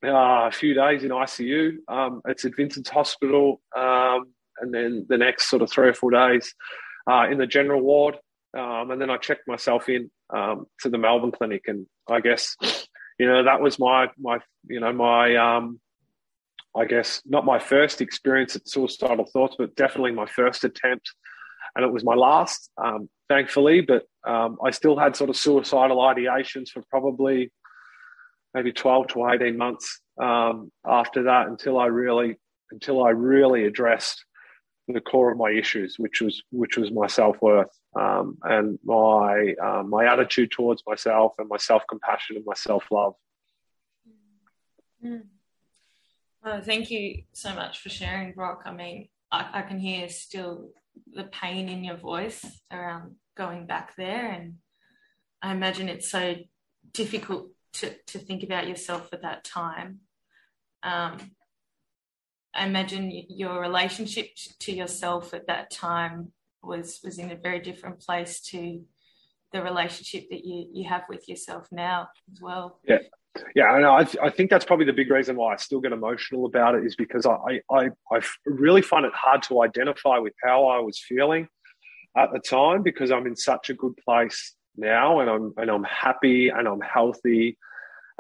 [0.04, 4.26] uh, few days in ICU um, at Vincent's Hospital, um,
[4.62, 6.55] and then the next sort of three or four days
[7.11, 8.16] uh, in the general ward,
[8.57, 12.57] um, and then I checked myself in um, to the Melbourne clinic, and I guess
[13.18, 15.37] you know that was my my you know my
[16.75, 21.11] I guess not my first experience at suicidal thoughts, but definitely my first attempt
[21.75, 23.81] and it was my last, um, thankfully.
[23.81, 27.51] But um, I still had sort of suicidal ideations for probably
[28.55, 32.37] maybe 12 to 18 months um, after that until I really
[32.70, 34.25] until I really addressed
[34.88, 39.54] the core of my issues, which was which was my self worth um, and my
[39.62, 43.14] um, my attitude towards myself and my self compassion and my self love.
[45.04, 45.22] Mm.
[46.44, 48.62] Well, thank you so much for sharing, Brock.
[48.66, 50.70] I mean, I, I can hear still
[51.12, 54.30] the pain in your voice around going back there.
[54.30, 54.56] And
[55.40, 56.36] I imagine it's so
[56.92, 60.00] difficult to, to think about yourself at that time.
[60.82, 61.18] Um,
[62.54, 64.28] I imagine your relationship
[64.60, 68.82] to yourself at that time was was in a very different place to
[69.52, 72.78] the relationship that you you have with yourself now as well.
[72.84, 72.98] Yeah,
[73.54, 73.92] yeah, know.
[73.92, 76.84] I, I think that's probably the big reason why I still get emotional about it
[76.84, 80.98] is because I, I, I really find it hard to identify with how I was
[80.98, 81.48] feeling
[82.16, 85.84] at the time because I'm in such a good place now and I'm and I'm
[85.84, 87.58] happy and I'm healthy.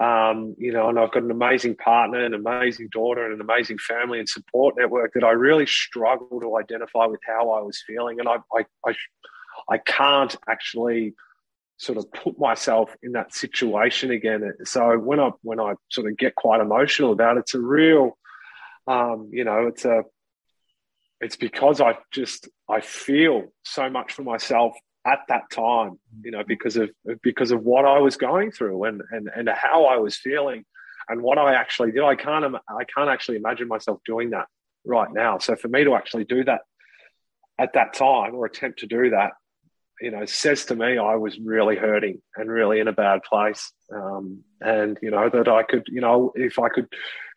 [0.02, 3.78] Um, you know, and I've got an amazing partner, an amazing daughter, and an amazing
[3.78, 8.18] family and support network that I really struggle to identify with how I was feeling,
[8.18, 8.94] and I I I,
[9.68, 11.14] I can't actually
[11.76, 14.52] sort of put myself in that situation again.
[14.64, 18.18] So when I when I sort of get quite emotional about it, it's a real,
[18.86, 20.02] um, you know, it's a,
[21.20, 24.74] it's because I just I feel so much for myself
[25.06, 26.90] at that time, you know, because of
[27.22, 30.64] because of what I was going through and and and how I was feeling
[31.08, 32.02] and what I actually did.
[32.02, 34.46] I can't I can't actually imagine myself doing that
[34.84, 35.38] right now.
[35.38, 36.60] So for me to actually do that
[37.58, 39.32] at that time or attempt to do that
[40.02, 43.72] you know, says to me I was really hurting and really in a bad place.
[43.94, 46.88] Um, and, you know, that I could, you know, if I could,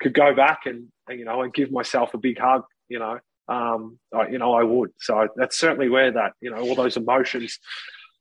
[0.01, 3.99] could go back and, you know, and give myself a big hug, you know, um,
[4.13, 4.91] I, you know, I would.
[4.99, 7.59] So that's certainly where that, you know, all those emotions,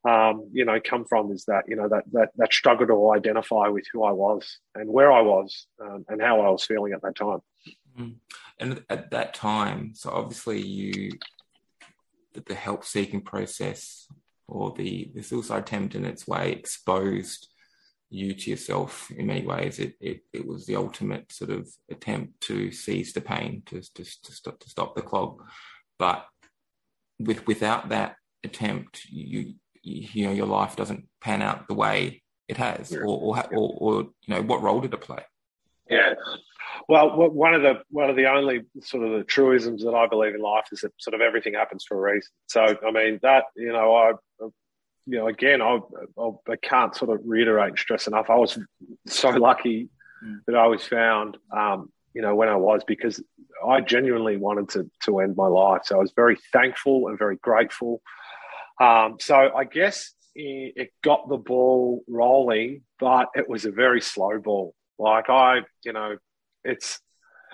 [0.09, 3.69] um, you know, come from is that, you know, that, that, that struggle to identify
[3.69, 7.03] with who I was and where I was um, and how I was feeling at
[7.03, 7.41] that time.
[7.99, 8.11] Mm-hmm.
[8.59, 11.13] And at that time, so obviously you,
[12.35, 14.07] the help seeking process
[14.47, 17.49] or the, the suicide attempt in its way exposed
[18.15, 19.79] you to yourself in many ways.
[19.79, 24.05] It, it, it was the ultimate sort of attempt to seize the pain, to, to,
[24.05, 25.43] to, stop, to stop the clog.
[25.99, 26.25] But
[27.19, 32.23] with without that attempt, you, you, you know, your life doesn't pan out the way
[32.49, 35.25] it has, or, or, or, or, you know, what role did it play?
[35.91, 36.15] Yeah.
[36.89, 40.35] Well, one of the one of the only sort of the truisms that I believe
[40.35, 42.31] in life is that sort of everything happens for a reason.
[42.47, 44.13] So, I mean, that you know, I
[45.07, 45.79] you know, again, I,
[46.19, 48.31] I, I can't sort of reiterate stress enough.
[48.31, 48.59] I was
[49.07, 49.89] so lucky
[50.25, 50.39] mm.
[50.47, 53.23] that I was found, um, you know, when I was because
[53.67, 55.83] I genuinely wanted to to end my life.
[55.85, 58.03] So I was very thankful and very grateful.
[58.81, 64.01] Um, so I guess it, it got the ball rolling, but it was a very
[64.01, 64.75] slow ball.
[64.99, 66.17] Like I, you know,
[66.65, 67.01] it's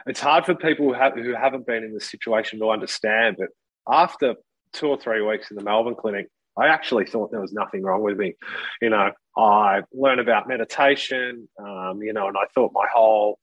[0.06, 3.36] it's hard for people who, have, who haven't been in this situation to understand.
[3.38, 3.48] But
[3.90, 4.34] after
[4.72, 6.28] two or three weeks in the Melbourne clinic,
[6.60, 8.34] I actually thought there was nothing wrong with me.
[8.82, 13.38] You know, I learned about meditation, um, you know, and I thought my whole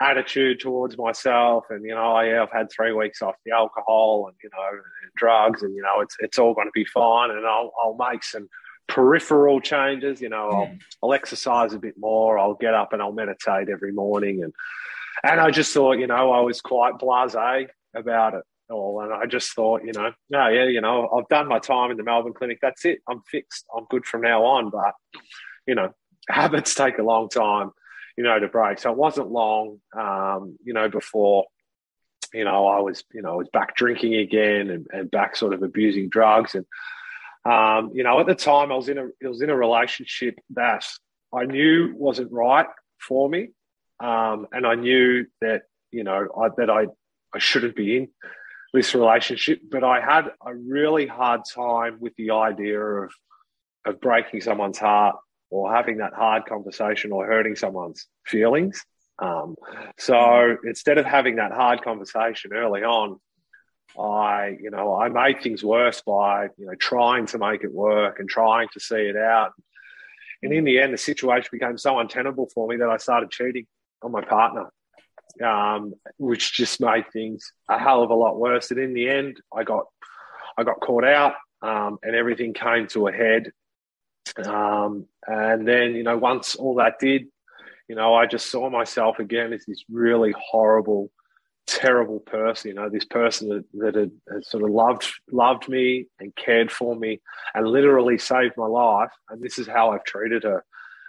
[0.00, 4.36] attitude towards myself and, you know, yeah, I've had three weeks off the alcohol and,
[4.42, 7.46] you know, and drugs and, you know, it's, it's all going to be fine and
[7.46, 8.48] I'll, I'll make some
[8.88, 10.20] peripheral changes.
[10.20, 12.38] You know, I'll, I'll exercise a bit more.
[12.38, 14.42] I'll get up and I'll meditate every morning.
[14.42, 14.52] And,
[15.24, 19.02] and I just thought, you know, I was quite blasé about it all.
[19.02, 21.96] And I just thought, you know, no, yeah, you know, I've done my time in
[21.96, 22.58] the Melbourne clinic.
[22.60, 23.00] That's it.
[23.08, 23.64] I'm fixed.
[23.76, 24.70] I'm good from now on.
[24.70, 24.94] But,
[25.66, 25.90] you know,
[26.28, 27.70] habits take a long time,
[28.16, 28.78] you know, to break.
[28.78, 31.44] So it wasn't long, um, you know, before,
[32.32, 35.52] you know, I was, you know, I was back drinking again and, and back sort
[35.52, 36.54] of abusing drugs.
[36.54, 36.66] And,
[37.44, 40.38] Um, you know, at the time, I was in a it was in a relationship
[40.50, 40.84] that
[41.34, 42.68] I knew wasn't right
[43.00, 43.48] for me,
[43.98, 46.86] um, and I knew that you know I, that I
[47.34, 48.08] I shouldn't be in
[48.72, 49.60] this relationship.
[49.70, 53.12] But I had a really hard time with the idea of
[53.84, 55.16] of breaking someone's heart
[55.50, 58.84] or having that hard conversation or hurting someone's feelings.
[59.18, 59.56] Um,
[59.98, 63.18] so instead of having that hard conversation early on,
[63.98, 68.20] I, you know, I made things worse by, you know, trying to make it work
[68.20, 69.52] and trying to see it out.
[70.42, 73.66] And in the end, the situation became so untenable for me that I started cheating
[74.02, 74.72] on my partner,
[75.40, 78.70] um, which just made things a hell of a lot worse.
[78.70, 79.86] And in the end, I got,
[80.58, 83.52] I got caught out, um, and everything came to a head.
[84.44, 87.26] Um, and then, you know, once all that did,
[87.88, 91.10] you know, I just saw myself again as this really horrible,
[91.66, 92.70] terrible person.
[92.70, 96.70] You know, this person that, that had, had, sort of loved loved me and cared
[96.70, 97.20] for me
[97.54, 99.10] and literally saved my life.
[99.28, 100.64] And this is how I've treated her.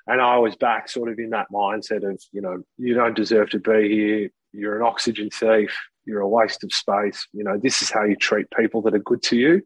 [0.08, 3.50] And I was back sort of in that mindset of, you know, you don't deserve
[3.52, 4.30] to be here.
[4.52, 5.76] You're an oxygen thief.
[6.06, 7.26] You're a waste of space.
[7.32, 9.62] You know, this is how you treat people that are good to you.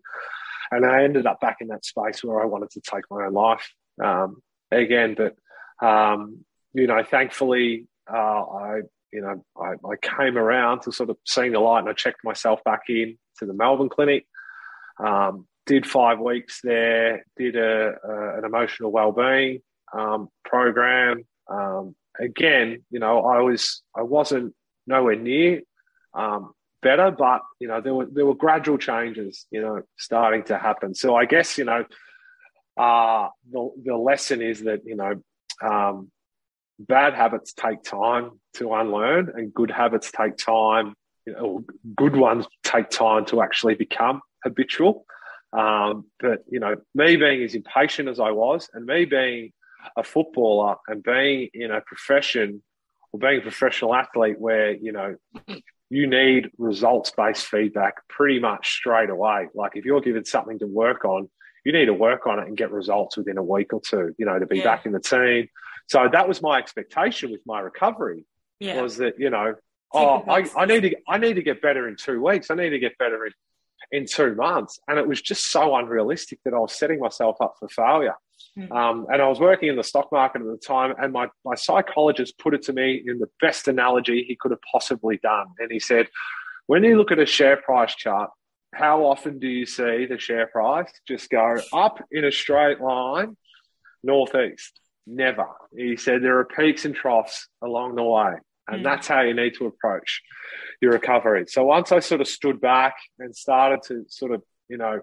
[0.71, 3.33] And I ended up back in that space where I wanted to take my own
[3.33, 3.73] life
[4.03, 5.15] um, again.
[5.17, 5.35] But
[5.85, 11.17] um, you know, thankfully, uh, I, you know, I, I, came around to sort of
[11.25, 14.25] seeing the light and I checked myself back in to the Melbourne clinic.
[15.03, 19.61] Um, did five weeks there, did a, a an emotional well-being
[19.93, 21.23] um, program.
[21.49, 24.53] Um, again, you know, I was, I wasn't
[24.85, 25.61] nowhere near
[26.13, 30.57] um, better, but you know, there were there were gradual changes, you know, starting to
[30.57, 30.95] happen.
[30.95, 31.85] So I guess you know,
[32.77, 35.21] uh, the the lesson is that you know,
[35.61, 36.11] um,
[36.79, 40.93] bad habits take time to unlearn and good habits take time
[41.25, 41.63] you know
[41.95, 45.05] good ones take time to actually become habitual
[45.53, 49.51] um, but you know me being as impatient as i was and me being
[49.95, 52.61] a footballer and being in a profession
[53.11, 55.15] or being a professional athlete where you know
[55.89, 60.67] you need results based feedback pretty much straight away like if you're given something to
[60.67, 61.29] work on
[61.63, 64.25] you need to work on it and get results within a week or two you
[64.25, 64.63] know to be yeah.
[64.63, 65.47] back in the team
[65.87, 68.25] so that was my expectation with my recovery
[68.59, 68.81] yeah.
[68.81, 69.55] was that, you know,
[69.93, 72.49] oh, I, I need to, I need to get better in two weeks.
[72.49, 73.31] I need to get better in,
[73.91, 74.79] in two months.
[74.87, 78.15] And it was just so unrealistic that I was setting myself up for failure.
[78.57, 78.71] Mm-hmm.
[78.73, 81.55] Um, and I was working in the stock market at the time, and my, my
[81.55, 85.47] psychologist put it to me in the best analogy he could have possibly done.
[85.59, 86.07] And he said,
[86.65, 88.29] when you look at a share price chart,
[88.73, 93.37] how often do you see the share price just go up in a straight line
[94.03, 94.79] northeast?
[95.05, 95.47] Never.
[95.75, 98.33] He said there are peaks and troughs along the way,
[98.67, 98.83] and mm.
[98.83, 100.21] that's how you need to approach
[100.81, 101.45] your recovery.
[101.47, 104.99] So once I sort of stood back and started to sort of, you know,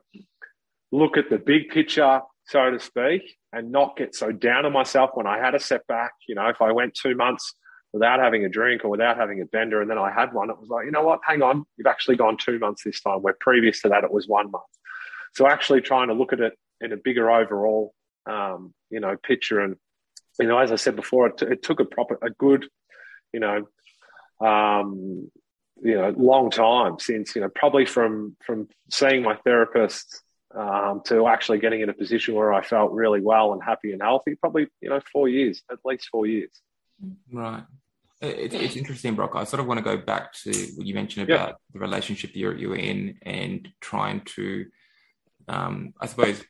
[0.93, 5.11] look at the big picture, so to speak, and not get so down on myself
[5.15, 7.55] when I had a setback, you know, if I went two months
[7.93, 10.59] without having a drink or without having a bender and then I had one, it
[10.59, 13.37] was like, you know what, hang on, you've actually gone two months this time, where
[13.41, 14.65] previous to that it was one month.
[15.35, 17.95] So actually trying to look at it in a bigger overall,
[18.27, 19.77] um, you know, picture and
[20.41, 22.67] you know, as I said before, it, t- it took a proper, a good,
[23.33, 23.69] you know,
[24.45, 25.31] um,
[25.83, 30.23] you know, long time since you know, probably from from seeing my therapist
[30.57, 34.03] um, to actually getting in a position where I felt really well and happy and
[34.03, 34.37] healthy.
[34.37, 36.51] Probably, you know, four years, at least four years.
[37.33, 37.65] Right.
[38.21, 39.33] It, it's interesting, Brock.
[39.35, 41.55] I sort of want to go back to what you mentioned about yeah.
[41.73, 44.67] the relationship you're, you're in and trying to,
[45.49, 46.43] um, I suppose,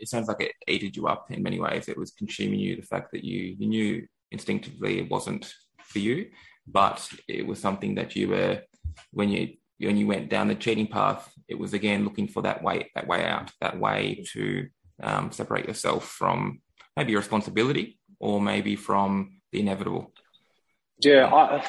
[0.00, 1.88] it sounds like it aided you up in many ways.
[1.88, 2.76] It was consuming you.
[2.76, 6.28] The fact that you you knew instinctively it wasn't for you,
[6.66, 8.60] but it was something that you were
[9.12, 11.32] when you when you went down the cheating path.
[11.48, 14.68] It was again looking for that way that way out, that way to
[15.02, 16.60] um, separate yourself from
[16.96, 20.12] maybe your responsibility or maybe from the inevitable.
[21.00, 21.64] Yeah, I,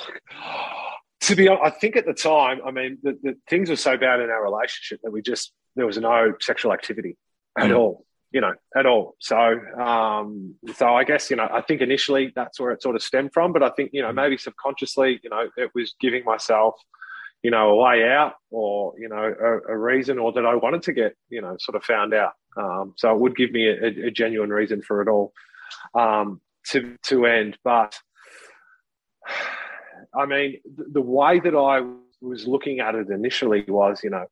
[1.21, 3.97] to be honest, I think at the time, I mean, the, the, things were so
[3.97, 7.17] bad in our relationship that we just there was no sexual activity
[7.57, 7.77] at mm.
[7.77, 9.15] all you know, at all.
[9.19, 9.37] So,
[9.79, 13.33] um, so I guess, you know, I think initially that's where it sort of stemmed
[13.33, 16.75] from, but I think, you know, maybe subconsciously, you know, it was giving myself,
[17.43, 20.83] you know, a way out or, you know, a, a reason or that I wanted
[20.83, 22.33] to get, you know, sort of found out.
[22.57, 25.33] Um, so it would give me a, a genuine reason for it all,
[25.93, 27.57] um, to, to end.
[27.63, 27.97] But
[30.15, 31.81] I mean, the, way that I
[32.21, 34.25] was looking at it initially was, you know,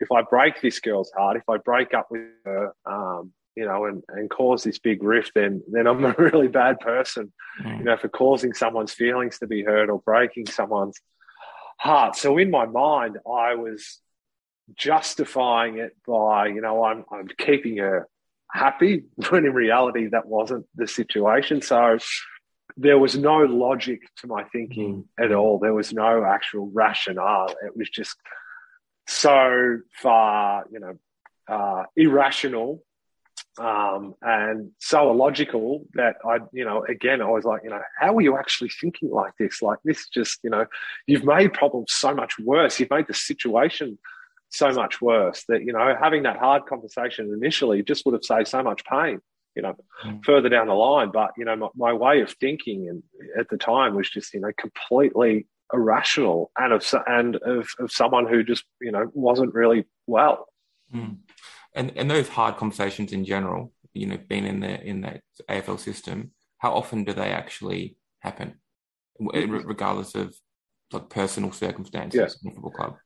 [0.00, 3.86] if I break this girl's heart, if I break up with her, um, you know,
[3.86, 7.32] and, and cause this big rift, then then I'm a really bad person,
[7.62, 7.78] mm.
[7.78, 11.00] you know, for causing someone's feelings to be hurt or breaking someone's
[11.80, 12.14] heart.
[12.14, 14.00] So in my mind, I was
[14.76, 18.06] justifying it by, you know, I'm, I'm keeping her
[18.50, 21.62] happy when in reality that wasn't the situation.
[21.62, 21.98] So
[22.76, 25.24] there was no logic to my thinking mm.
[25.24, 25.58] at all.
[25.58, 27.54] There was no actual rationale.
[27.64, 28.14] It was just
[29.06, 30.98] so far, you know,
[31.48, 32.84] uh, irrational
[33.60, 38.16] um, and so illogical that I, you know, again, I was like, you know, how
[38.16, 39.60] are you actually thinking like this?
[39.60, 40.64] Like this, just, you know,
[41.06, 42.80] you've made problems so much worse.
[42.80, 43.98] You've made the situation
[44.48, 48.48] so much worse that, you know, having that hard conversation initially just would have saved
[48.48, 49.20] so much pain,
[49.54, 50.24] you know, mm.
[50.24, 51.10] further down the line.
[51.12, 53.02] But, you know, my, my way of thinking and
[53.38, 58.26] at the time was just, you know, completely irrational and of, and of, of someone
[58.26, 60.46] who just, you know, wasn't really well.
[60.94, 61.18] Mm
[61.74, 65.78] and and those hard conversations in general, you know, being in the in that AFL
[65.78, 68.54] system, how often do they actually happen,
[69.18, 70.34] regardless of
[70.92, 72.38] like personal circumstances yes.
[72.42, 72.96] in the football club?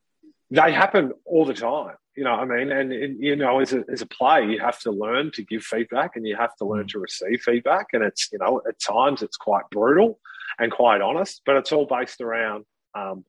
[0.51, 1.95] They happen all the time.
[2.15, 4.79] You know, I mean, and, and, you know, as a as a player, you have
[4.81, 6.89] to learn to give feedback, and you have to learn mm.
[6.89, 10.19] to receive feedback, and it's you know, at times it's quite brutal
[10.59, 13.25] and quite honest, but it's all based around um,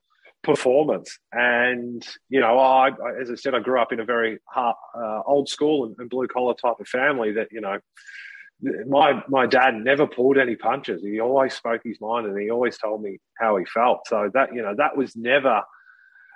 [0.47, 1.19] performance.
[1.33, 2.91] And you know, I,
[3.21, 6.09] as I said, I grew up in a very hard, uh, old school and, and
[6.09, 7.33] blue collar type of family.
[7.33, 7.79] That you know,
[8.87, 11.03] my my dad never pulled any punches.
[11.03, 14.07] He always spoke his mind, and he always told me how he felt.
[14.07, 15.63] So that you know, that was never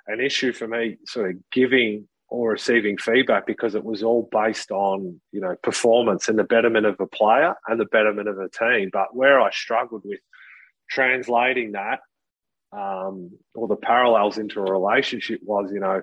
[0.09, 4.71] an issue for me, sort of giving or receiving feedback because it was all based
[4.71, 8.49] on you know performance and the betterment of a player and the betterment of a
[8.49, 8.91] team.
[8.93, 10.21] But where I struggled with
[10.91, 12.01] translating that
[12.73, 16.03] um, or the parallels into a relationship was, you know,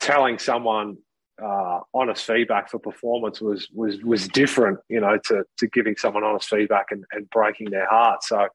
[0.00, 0.96] telling someone
[1.42, 6.24] uh, honest feedback for performance was was was different, you know, to to giving someone
[6.24, 8.22] honest feedback and, and breaking their heart.
[8.22, 8.48] So,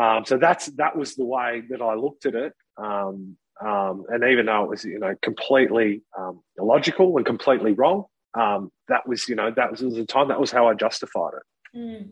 [0.00, 2.52] um, so that's that was the way that I looked at it.
[2.76, 8.04] Um, um, and even though it was, you know, completely um, illogical and completely wrong,
[8.34, 10.28] um, that was, you know, that was, was the time.
[10.28, 11.76] That was how I justified it.
[11.76, 12.08] Mm.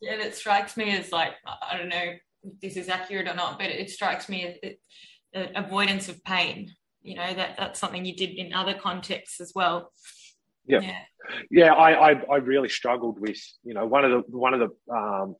[0.00, 2.14] Yeah, it strikes me as like I don't know
[2.60, 6.70] this is accurate or not, but it, strikes me as avoidance of pain.
[7.02, 9.92] You know that that's something you did in other contexts as well.
[10.66, 10.98] Yeah, yeah,
[11.50, 14.94] yeah I, I, I really struggled with you know one of the one of the
[14.94, 15.36] um,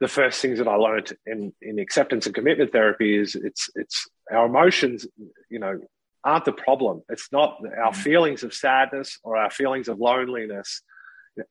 [0.00, 4.06] the first things that I learned in in acceptance and commitment therapy is it's it's
[4.30, 5.06] our emotions
[5.50, 5.80] you know
[6.24, 7.02] aren't the problem.
[7.08, 8.00] It's not our mm-hmm.
[8.02, 10.82] feelings of sadness or our feelings of loneliness.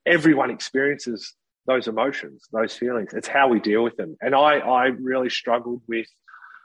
[0.06, 1.34] Everyone experiences
[1.70, 3.14] those emotions, those feelings.
[3.14, 4.18] It's how we deal with them.
[4.22, 6.08] And I, I really struggled with,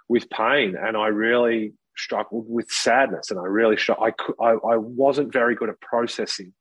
[0.09, 5.32] with pain and I really struggled with sadness and I really, I, I, I wasn't
[5.32, 6.55] very good at processing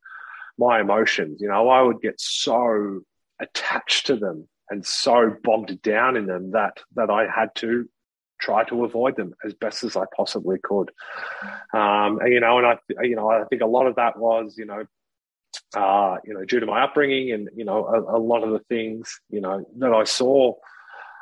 [0.58, 1.40] my emotions.
[1.42, 3.00] You know, I would get so
[3.40, 7.90] attached to them and so bogged down in them that, that I had to
[8.42, 10.92] try to avoid them as best as I possibly could.
[11.74, 14.56] Um, and, you know, and I, you know, I think a lot of that was,
[14.58, 14.86] you know,
[15.76, 18.60] uh, you know, due to my upbringing and, you know, a, a lot of the
[18.70, 20.54] things, you know, that I saw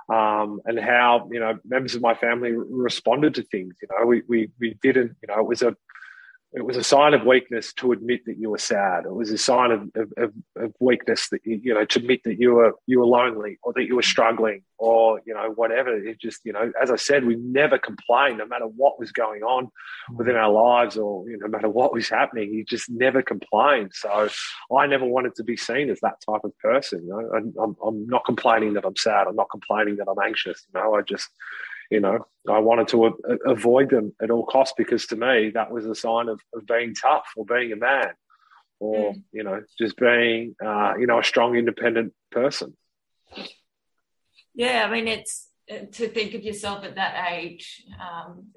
[0.10, 3.76] um, and how, you know, members of my family responded to things.
[3.82, 5.76] You know, we, we, we didn't, you know, it was a,
[6.54, 9.06] it was a sign of weakness to admit that you were sad.
[9.06, 12.40] It was a sign of, of, of, weakness that you, you know to admit that
[12.40, 15.96] you were you were lonely or that you were struggling or you know whatever.
[15.96, 19.44] It just you know, as I said, we never complained, no matter what was going
[19.44, 19.70] on
[20.18, 22.54] within our lives or you know, no matter what was happening.
[22.54, 23.92] You just never complained.
[23.94, 24.28] So
[24.76, 27.04] I never wanted to be seen as that type of person.
[27.04, 29.28] You know, I'm, I'm not complaining that I'm sad.
[29.28, 30.66] I'm not complaining that I'm anxious.
[30.74, 31.30] You know, I just
[31.92, 35.72] you know, I wanted to a- avoid them at all costs because to me that
[35.72, 38.14] was a sign of, of being tough or being a man
[38.80, 39.24] or, mm.
[39.32, 42.76] you know, just being, uh, you know, a strong, independent person.
[44.56, 48.48] Yeah, I mean, it's uh, to think of yourself at that age, um,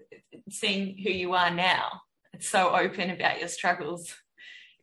[0.48, 2.00] seeing who you are now.
[2.32, 4.14] It's so open about your struggles.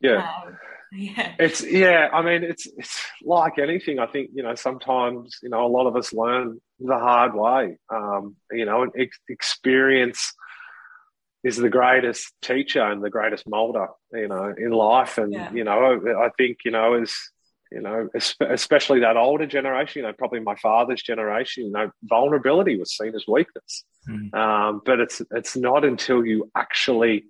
[0.01, 0.27] Yeah.
[0.45, 0.57] Um,
[0.91, 1.35] yeah.
[1.39, 2.09] It's yeah.
[2.11, 3.99] I mean, it's it's like anything.
[3.99, 7.77] I think you know sometimes you know a lot of us learn the hard way.
[7.89, 10.33] Um, you know, ex- experience
[11.43, 13.87] is the greatest teacher and the greatest molder.
[14.11, 15.51] You know, in life, and yeah.
[15.53, 17.13] you know, I think you know as
[17.71, 18.09] you know,
[18.41, 23.15] especially that older generation, you know, probably my father's generation, you know, vulnerability was seen
[23.15, 23.85] as weakness.
[24.09, 24.33] Mm.
[24.33, 27.23] Um, but it's it's not until you actually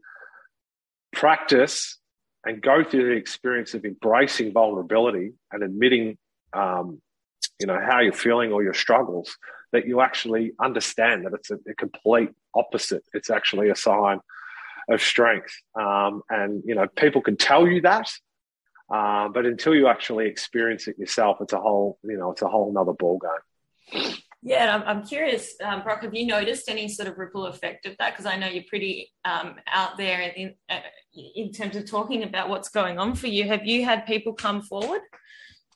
[1.14, 2.00] practice
[2.46, 6.18] and go through the experience of embracing vulnerability and admitting,
[6.54, 7.02] um,
[7.60, 9.38] you know, how you're feeling or your struggles,
[9.72, 13.04] that you actually understand that it's a, a complete opposite.
[13.14, 14.20] It's actually a sign
[14.90, 15.54] of strength.
[15.80, 18.12] Um, and, you know, people can tell you that,
[18.92, 22.48] uh, but until you actually experience it yourself, it's a whole, you know, it's a
[22.48, 24.14] whole nother ball game.
[24.44, 27.96] Yeah, I'm, I'm curious, um, Brock, have you noticed any sort of ripple effect of
[28.00, 28.14] that?
[28.14, 30.80] Because I know you're pretty um, out there in, uh,
[31.36, 33.48] in terms of talking about what's going on for you.
[33.48, 35.02] Have you had people come forward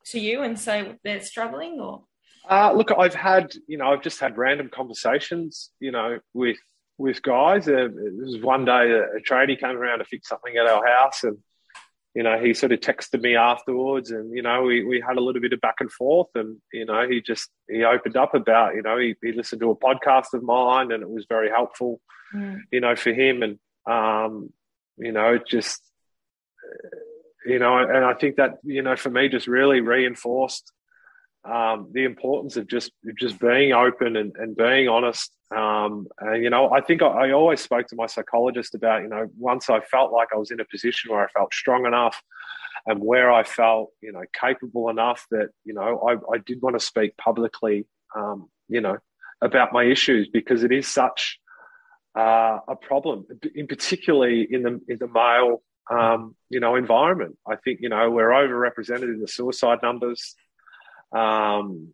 [0.08, 2.06] to you and say they're struggling or?
[2.50, 6.58] Uh, look, I've had, you know, I've just had random conversations, you know, with
[6.98, 7.68] with guys.
[7.68, 10.86] Uh, it was one day a, a tradie came around to fix something at our
[10.86, 11.38] house, and
[12.16, 15.22] you know, he sort of texted me afterwards, and you know, we we had a
[15.22, 18.74] little bit of back and forth, and you know, he just he opened up about,
[18.74, 22.00] you know, he, he listened to a podcast of mine, and it was very helpful,
[22.34, 22.58] mm.
[22.72, 24.50] you know, for him, and um,
[24.98, 25.82] you know, just
[27.46, 30.72] you know, and I think that you know, for me, just really reinforced
[31.46, 35.32] um, the importance of just just being open and, and being honest.
[35.56, 39.10] Um, and you know, I think I, I, always spoke to my psychologist about you
[39.10, 42.22] know once I felt like I was in a position where I felt strong enough
[42.88, 46.80] and where I felt you know capable enough that you know I, I did want
[46.80, 47.86] to speak publicly,
[48.16, 48.98] um, you know,
[49.42, 51.40] about my issues because it is such
[52.18, 57.38] uh, a problem, in particularly in the in the male um, you know environment.
[57.48, 60.36] I think you know we're overrepresented in the suicide numbers.
[61.12, 61.94] Um,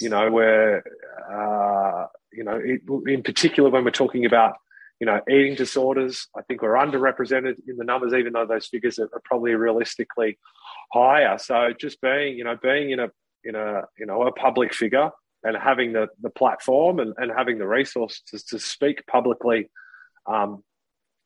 [0.00, 0.82] you know, where,
[1.30, 4.54] uh, you know, it, in particular when we're talking about,
[4.98, 8.98] you know, eating disorders, I think we're underrepresented in the numbers, even though those figures
[8.98, 10.38] are, are probably realistically
[10.92, 11.38] higher.
[11.38, 13.08] So just being, you know, being in a,
[13.44, 15.10] in a, you know, a public figure
[15.42, 19.70] and having the, the platform and, and having the resources to, speak publicly
[20.26, 20.62] um,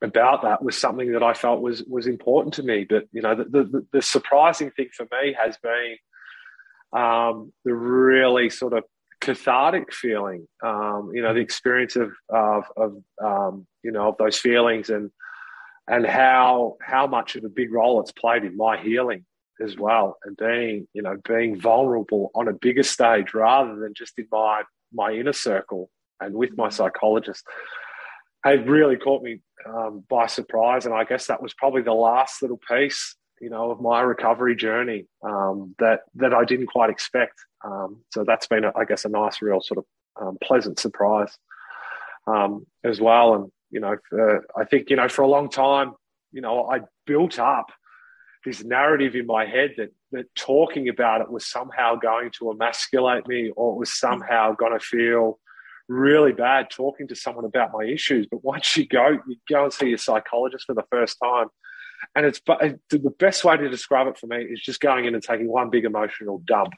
[0.02, 2.86] about that was something that I felt was was important to me.
[2.88, 5.96] But you know, the, the, the surprising thing for me has been
[6.94, 8.84] um, the really sort of
[9.20, 14.38] cathartic feeling, um, you know, the experience of, of, of um, you know, of those
[14.38, 15.10] feelings and,
[15.88, 19.24] and how, how much of a big role it's played in my healing
[19.62, 20.18] as well.
[20.24, 24.62] And being, you know, being vulnerable on a bigger stage rather than just in my,
[24.92, 25.90] my inner circle
[26.20, 27.44] and with my psychologist
[28.44, 30.84] had really caught me um, by surprise.
[30.84, 34.56] And I guess that was probably the last little piece you know, of my recovery
[34.56, 37.34] journey um, that that I didn't quite expect.
[37.64, 39.84] Um, so that's been, a, I guess, a nice, real sort of
[40.20, 41.36] um, pleasant surprise
[42.26, 43.34] um, as well.
[43.34, 43.96] And you know,
[44.56, 45.94] I think you know, for a long time,
[46.32, 47.66] you know, I built up
[48.44, 53.26] this narrative in my head that that talking about it was somehow going to emasculate
[53.26, 55.38] me, or it was somehow going to feel
[55.88, 58.26] really bad talking to someone about my issues.
[58.30, 61.48] But once you go, you go and see your psychologist for the first time
[62.14, 62.60] and it's but
[62.90, 65.70] the best way to describe it for me is just going in and taking one
[65.70, 66.72] big emotional dump.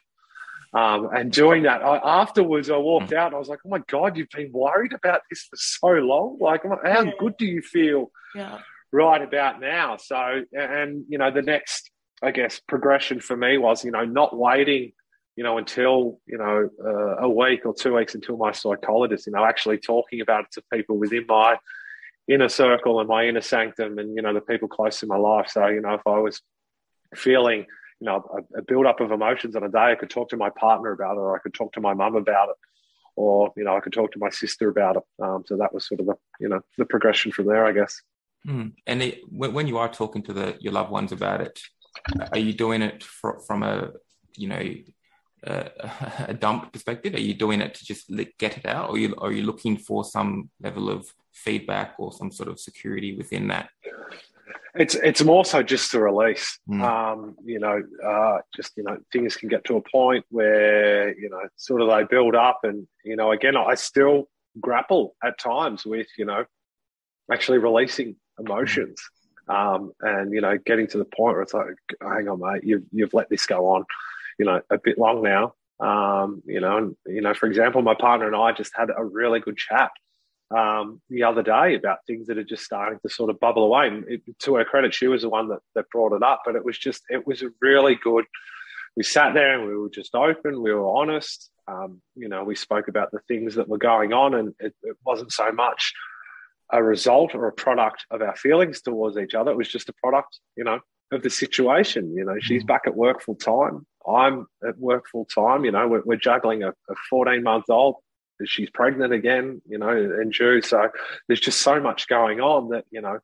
[0.73, 3.81] Um, and doing that, I, afterwards, I walked out and I was like, "Oh my
[3.87, 6.37] god, you've been worried about this for so long.
[6.41, 7.11] Like, how yeah.
[7.17, 8.59] good do you feel yeah.
[8.91, 11.89] right about now?" So, and you know, the next,
[12.21, 14.91] I guess, progression for me was, you know, not waiting,
[15.37, 19.33] you know, until you know uh, a week or two weeks until my psychologist, you
[19.33, 21.57] know, actually talking about it to people within my
[22.27, 25.47] inner circle and my inner sanctum and you know the people close to my life
[25.49, 26.41] so you know if i was
[27.15, 27.65] feeling
[27.99, 30.37] you know a, a build up of emotions on a day i could talk to
[30.37, 32.55] my partner about it or i could talk to my mum about it
[33.15, 35.87] or you know i could talk to my sister about it um, so that was
[35.87, 38.01] sort of the you know the progression from there i guess
[38.45, 38.71] mm.
[38.85, 41.59] and it, when you are talking to the your loved ones about it
[42.31, 43.91] are you doing it for, from a
[44.35, 44.61] you know
[45.45, 45.69] uh,
[46.27, 47.13] a dump perspective?
[47.13, 49.77] Are you doing it to just get it out, or are you, are you looking
[49.77, 51.07] for some level of
[51.37, 53.69] feedback or some sort of security within that?
[54.75, 56.59] It's it's more so just to release.
[56.69, 56.83] Mm.
[56.83, 61.29] Um, you know, uh, just you know, things can get to a point where you
[61.29, 64.29] know, sort of they build up, and you know, again, I still
[64.59, 66.45] grapple at times with you know,
[67.31, 69.01] actually releasing emotions.
[69.49, 72.83] Um, and you know, getting to the point where it's like, hang on, mate, you've
[72.91, 73.85] you've let this go on,
[74.37, 75.53] you know, a bit long now.
[75.79, 79.03] Um, you know, and you know, for example, my partner and I just had a
[79.03, 79.91] really good chat
[80.55, 83.87] um, the other day about things that are just starting to sort of bubble away.
[83.87, 86.55] And it, to her credit, she was the one that, that brought it up, but
[86.55, 88.25] it was just, it was a really good.
[88.95, 91.51] We sat there and we were just open, we were honest.
[91.67, 94.95] Um, you know, we spoke about the things that were going on, and it, it
[95.05, 95.93] wasn't so much
[96.71, 99.51] a result or a product of our feelings towards each other.
[99.51, 100.79] It was just a product, you know,
[101.11, 102.13] of the situation.
[102.15, 102.67] You know, she's mm.
[102.67, 103.85] back at work full time.
[104.07, 105.65] I'm at work full time.
[105.65, 106.73] You know, we're, we're juggling a
[107.09, 107.95] 14 month old
[108.45, 110.61] she's pregnant again, you know, in June.
[110.61, 110.89] So
[111.27, 113.19] there's just so much going on that, you know,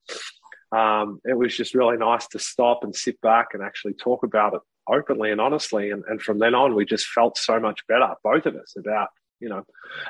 [0.78, 4.56] um, it was just really nice to stop and sit back and actually talk about
[4.56, 5.92] it openly and honestly.
[5.92, 9.10] And, and from then on, we just felt so much better, both of us, about,
[9.40, 9.64] you know,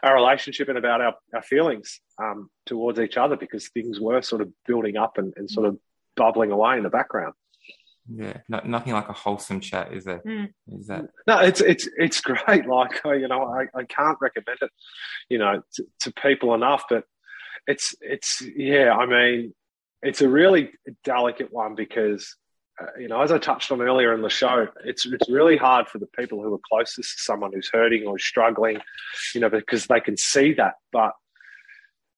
[0.03, 4.41] our relationship and about our, our feelings um, towards each other because things were sort
[4.41, 5.77] of building up and, and sort of
[6.15, 7.33] bubbling away in the background.
[8.11, 10.21] Yeah, no, nothing like a wholesome chat, is there?
[10.27, 10.49] Mm.
[10.67, 11.05] Is that?
[11.25, 12.65] No, it's it's it's great.
[12.67, 14.71] Like you know, I, I can't recommend it,
[15.29, 16.83] you know, to, to people enough.
[16.89, 17.05] But
[17.67, 18.93] it's it's yeah.
[18.93, 19.53] I mean,
[20.01, 20.71] it's a really
[21.03, 22.35] delicate one because
[22.81, 25.87] uh, you know, as I touched on earlier in the show, it's it's really hard
[25.87, 28.79] for the people who are closest to someone who's hurting or struggling,
[29.33, 31.13] you know, because they can see that, but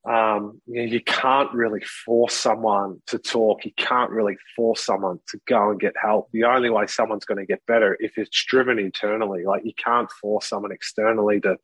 [0.06, 3.66] um, you, know, you can't really force someone to talk.
[3.66, 6.30] You can't really force someone to go and get help.
[6.32, 9.46] The only way someone's going to get better if it's driven internally.
[9.46, 11.58] Like you can't force someone externally to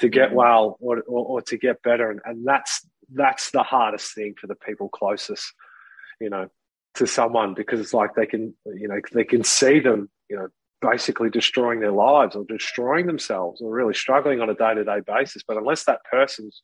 [0.00, 4.14] to get well or, or, or to get better, and, and that's that's the hardest
[4.14, 5.52] thing for the people closest,
[6.20, 6.48] you know,
[6.94, 10.48] to someone because it's like they can, you know, they can see them, you know,
[10.82, 15.00] basically destroying their lives or destroying themselves or really struggling on a day to day
[15.06, 15.42] basis.
[15.46, 16.60] But unless that person's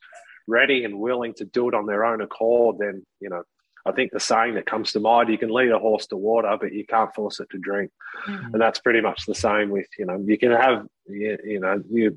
[0.46, 3.42] ready and willing to do it on their own accord, then, you know,
[3.84, 6.56] I think the saying that comes to mind, you can lead a horse to water,
[6.60, 7.90] but you can't force it to drink.
[8.28, 8.52] Mm-hmm.
[8.52, 11.82] And that's pretty much the same with, you know, you can have, you, you know,
[11.90, 12.16] you,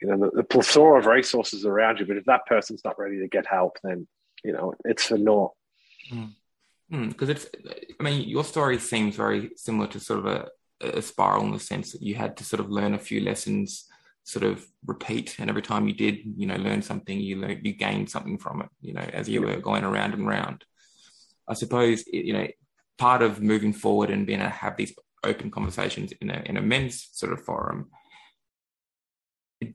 [0.00, 3.20] you know, the, the, plethora of resources around you, but if that person's not ready
[3.20, 4.08] to get help, then,
[4.42, 5.52] you know, it's for naught.
[6.12, 6.32] Mm
[6.92, 7.46] because mm, it's
[7.98, 10.48] i mean your story seems very similar to sort of a,
[10.80, 13.88] a, spiral in the sense that you had to sort of learn a few lessons
[14.24, 15.36] sort of repeat.
[15.38, 18.62] And every time you did you know learn something you learn you gained something from
[18.62, 20.64] it you know as you were going around and round.
[21.48, 22.46] I suppose you know
[22.98, 24.94] part of moving forward and being able to have these
[25.24, 27.90] open conversations in a in a men's sort of forum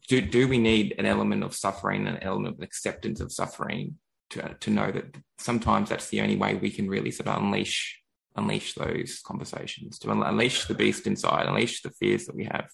[0.08, 3.95] do, do we need an element of suffering an element of acceptance of suffering
[4.30, 8.02] to, to know that sometimes that's the only way we can really sort of unleash
[8.36, 12.68] unleash those conversations to unleash the beast inside unleash the fears that we have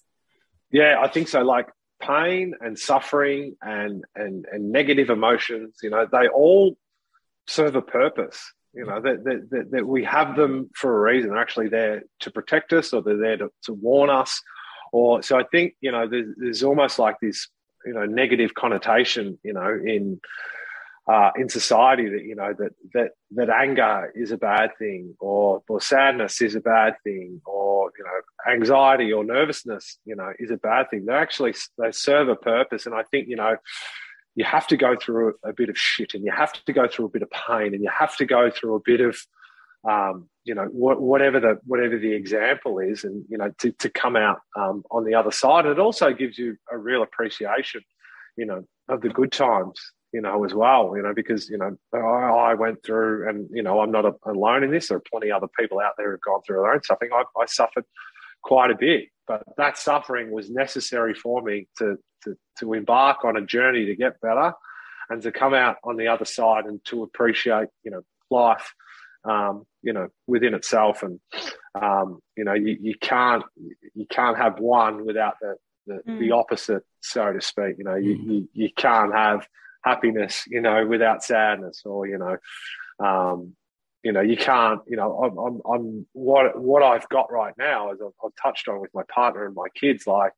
[0.74, 1.40] yeah i think so.
[1.40, 1.68] Like
[2.00, 6.76] pain and suffering and and and negative emotions you know they all
[7.46, 11.30] serve a purpose you know that, that, that, we have them for a reason.
[11.30, 14.42] They're actually there to protect us or they're there to, to warn us.
[14.92, 17.48] Or so i think you know there's, there's almost like this
[17.86, 20.20] you know negative connotation you know in
[21.06, 25.62] uh, in society that you know that that that anger is a bad thing, or
[25.68, 30.50] or sadness is a bad thing, or you know anxiety or nervousness, you know, is
[30.50, 31.04] a bad thing.
[31.04, 33.56] They actually they serve a purpose, and I think you know
[34.34, 37.06] you have to go through a, bit of shit, and you have to go through
[37.06, 39.18] a bit of pain, and you have to go through a bit of
[39.86, 43.90] um, you know wh- whatever the whatever the example is, and you know to to
[43.90, 45.66] come out um, on the other side.
[45.66, 47.82] It also gives you a real appreciation,
[48.38, 49.78] you know, of the good times
[50.14, 53.64] you know, as well, you know, because, you know, I, I went through and, you
[53.64, 54.86] know, I'm not a, alone in this.
[54.86, 57.10] There are plenty of other people out there who've gone through their own suffering.
[57.12, 57.84] I, I suffered
[58.40, 63.36] quite a bit, but that suffering was necessary for me to, to, to embark on
[63.36, 64.52] a journey to get better
[65.10, 68.72] and to come out on the other side and to appreciate, you know, life,
[69.24, 71.02] um, you know, within itself.
[71.02, 71.18] And,
[71.74, 73.42] um, you know, you, you can't,
[73.96, 75.56] you can't have one without the,
[75.88, 76.20] the, mm.
[76.20, 77.78] the opposite, so to speak.
[77.78, 78.26] You know, you, mm.
[78.26, 79.44] you, you can't have
[79.84, 82.36] happiness, you know, without sadness, or you know,
[83.06, 83.54] um,
[84.02, 87.90] you know, you can't, you know, I'm, I'm, I'm what what I've got right now,
[87.92, 90.32] as I've, I've, touched on with my partner and my kids, like,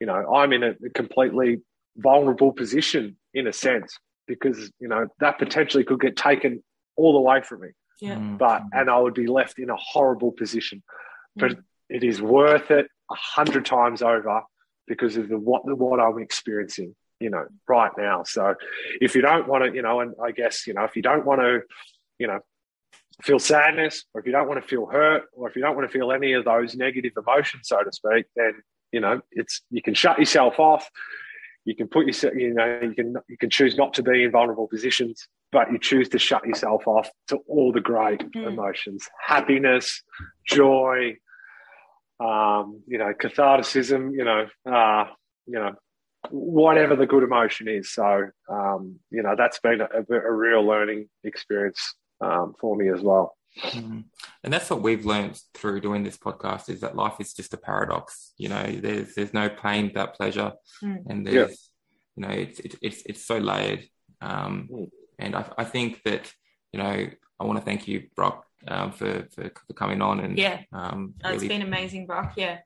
[0.00, 1.60] you know, I'm in a completely
[1.96, 6.62] vulnerable position in a sense because you know that potentially could get taken
[6.96, 7.68] all the way from me.
[8.00, 8.16] Yeah.
[8.16, 8.38] Mm.
[8.38, 10.82] But and I would be left in a horrible position,
[11.36, 11.62] but mm.
[11.88, 14.42] it is worth it a hundred times over
[14.88, 18.24] because of the what the, what I'm experiencing you know, right now.
[18.24, 18.54] So
[19.00, 21.24] if you don't want to, you know, and I guess, you know, if you don't
[21.24, 21.60] want to,
[22.18, 22.40] you know,
[23.22, 25.88] feel sadness or if you don't want to feel hurt or if you don't want
[25.88, 28.54] to feel any of those negative emotions, so to speak, then,
[28.90, 30.90] you know, it's, you can shut yourself off.
[31.64, 34.32] You can put yourself, you know, you can, you can choose not to be in
[34.32, 38.46] vulnerable positions, but you choose to shut yourself off to all the great mm.
[38.48, 40.02] emotions, happiness,
[40.44, 41.14] joy,
[42.18, 45.04] um, you know, catharticism, you know, uh,
[45.46, 45.72] you know,
[46.30, 47.92] whatever the good emotion is.
[47.92, 53.00] So, um, you know, that's been a, a real learning experience um, for me as
[53.00, 53.36] well.
[53.60, 54.00] Mm-hmm.
[54.44, 57.58] And that's what we've learned through doing this podcast is that life is just a
[57.58, 58.32] paradox.
[58.38, 60.52] You know, there's there's no pain without pleasure,
[60.82, 61.02] mm.
[61.06, 61.56] and there's yeah.
[62.16, 63.84] you know it's it, it's it's so layered.
[64.22, 64.90] Um, mm.
[65.18, 66.32] And I, I think that
[66.72, 67.08] you know
[67.38, 71.14] I want to thank you, Brock, um, for, for, for coming on and yeah, um,
[71.22, 71.36] really...
[71.36, 72.32] it's been amazing, Brock.
[72.36, 72.58] Yeah.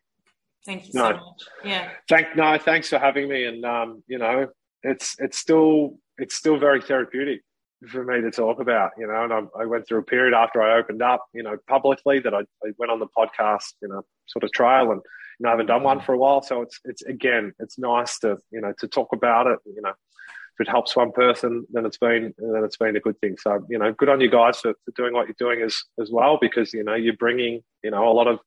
[0.66, 1.42] Thank you no, so much.
[1.64, 1.90] Yeah.
[2.08, 3.44] Thank no, thanks for having me.
[3.44, 4.48] And um, you know,
[4.82, 7.42] it's it's still it's still very therapeutic
[7.88, 8.90] for me to talk about.
[8.98, 11.56] You know, and I, I went through a period after I opened up, you know,
[11.68, 15.00] publicly that I, I went on the podcast, you know, sort of trail, and
[15.38, 16.42] you know, I haven't done one for a while.
[16.42, 19.60] So it's it's again, it's nice to you know to talk about it.
[19.66, 23.20] You know, if it helps one person, then it's been then it's been a good
[23.20, 23.36] thing.
[23.38, 26.10] So you know, good on you guys for, for doing what you're doing as as
[26.10, 28.40] well because you know you're bringing you know a lot of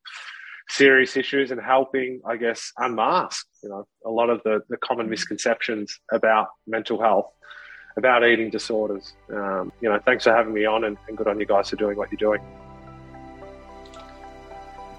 [0.70, 5.08] serious issues and helping, I guess, unmask you know a lot of the the common
[5.08, 7.26] misconceptions about mental health,
[7.96, 9.14] about eating disorders.
[9.32, 11.76] Um, you know, thanks for having me on, and, and good on you guys for
[11.76, 12.40] doing what you're doing.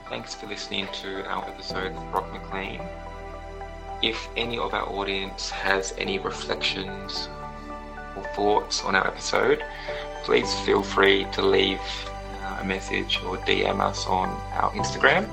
[0.09, 2.81] Thanks for listening to our episode with Brock McLean.
[4.01, 7.29] If any of our audience has any reflections
[8.17, 9.63] or thoughts on our episode,
[10.23, 11.79] please feel free to leave
[12.41, 15.25] uh, a message or DM us on our Instagram,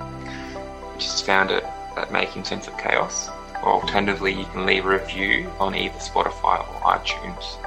[1.06, 1.64] is found at,
[1.96, 3.28] at Making Sense of Chaos.
[3.62, 7.58] Or alternatively, you can leave a review on either Spotify or iTunes.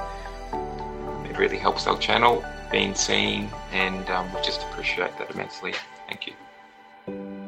[1.28, 5.74] It really helps our channel being seen, and um, we just appreciate that immensely.
[6.08, 7.41] Thank you.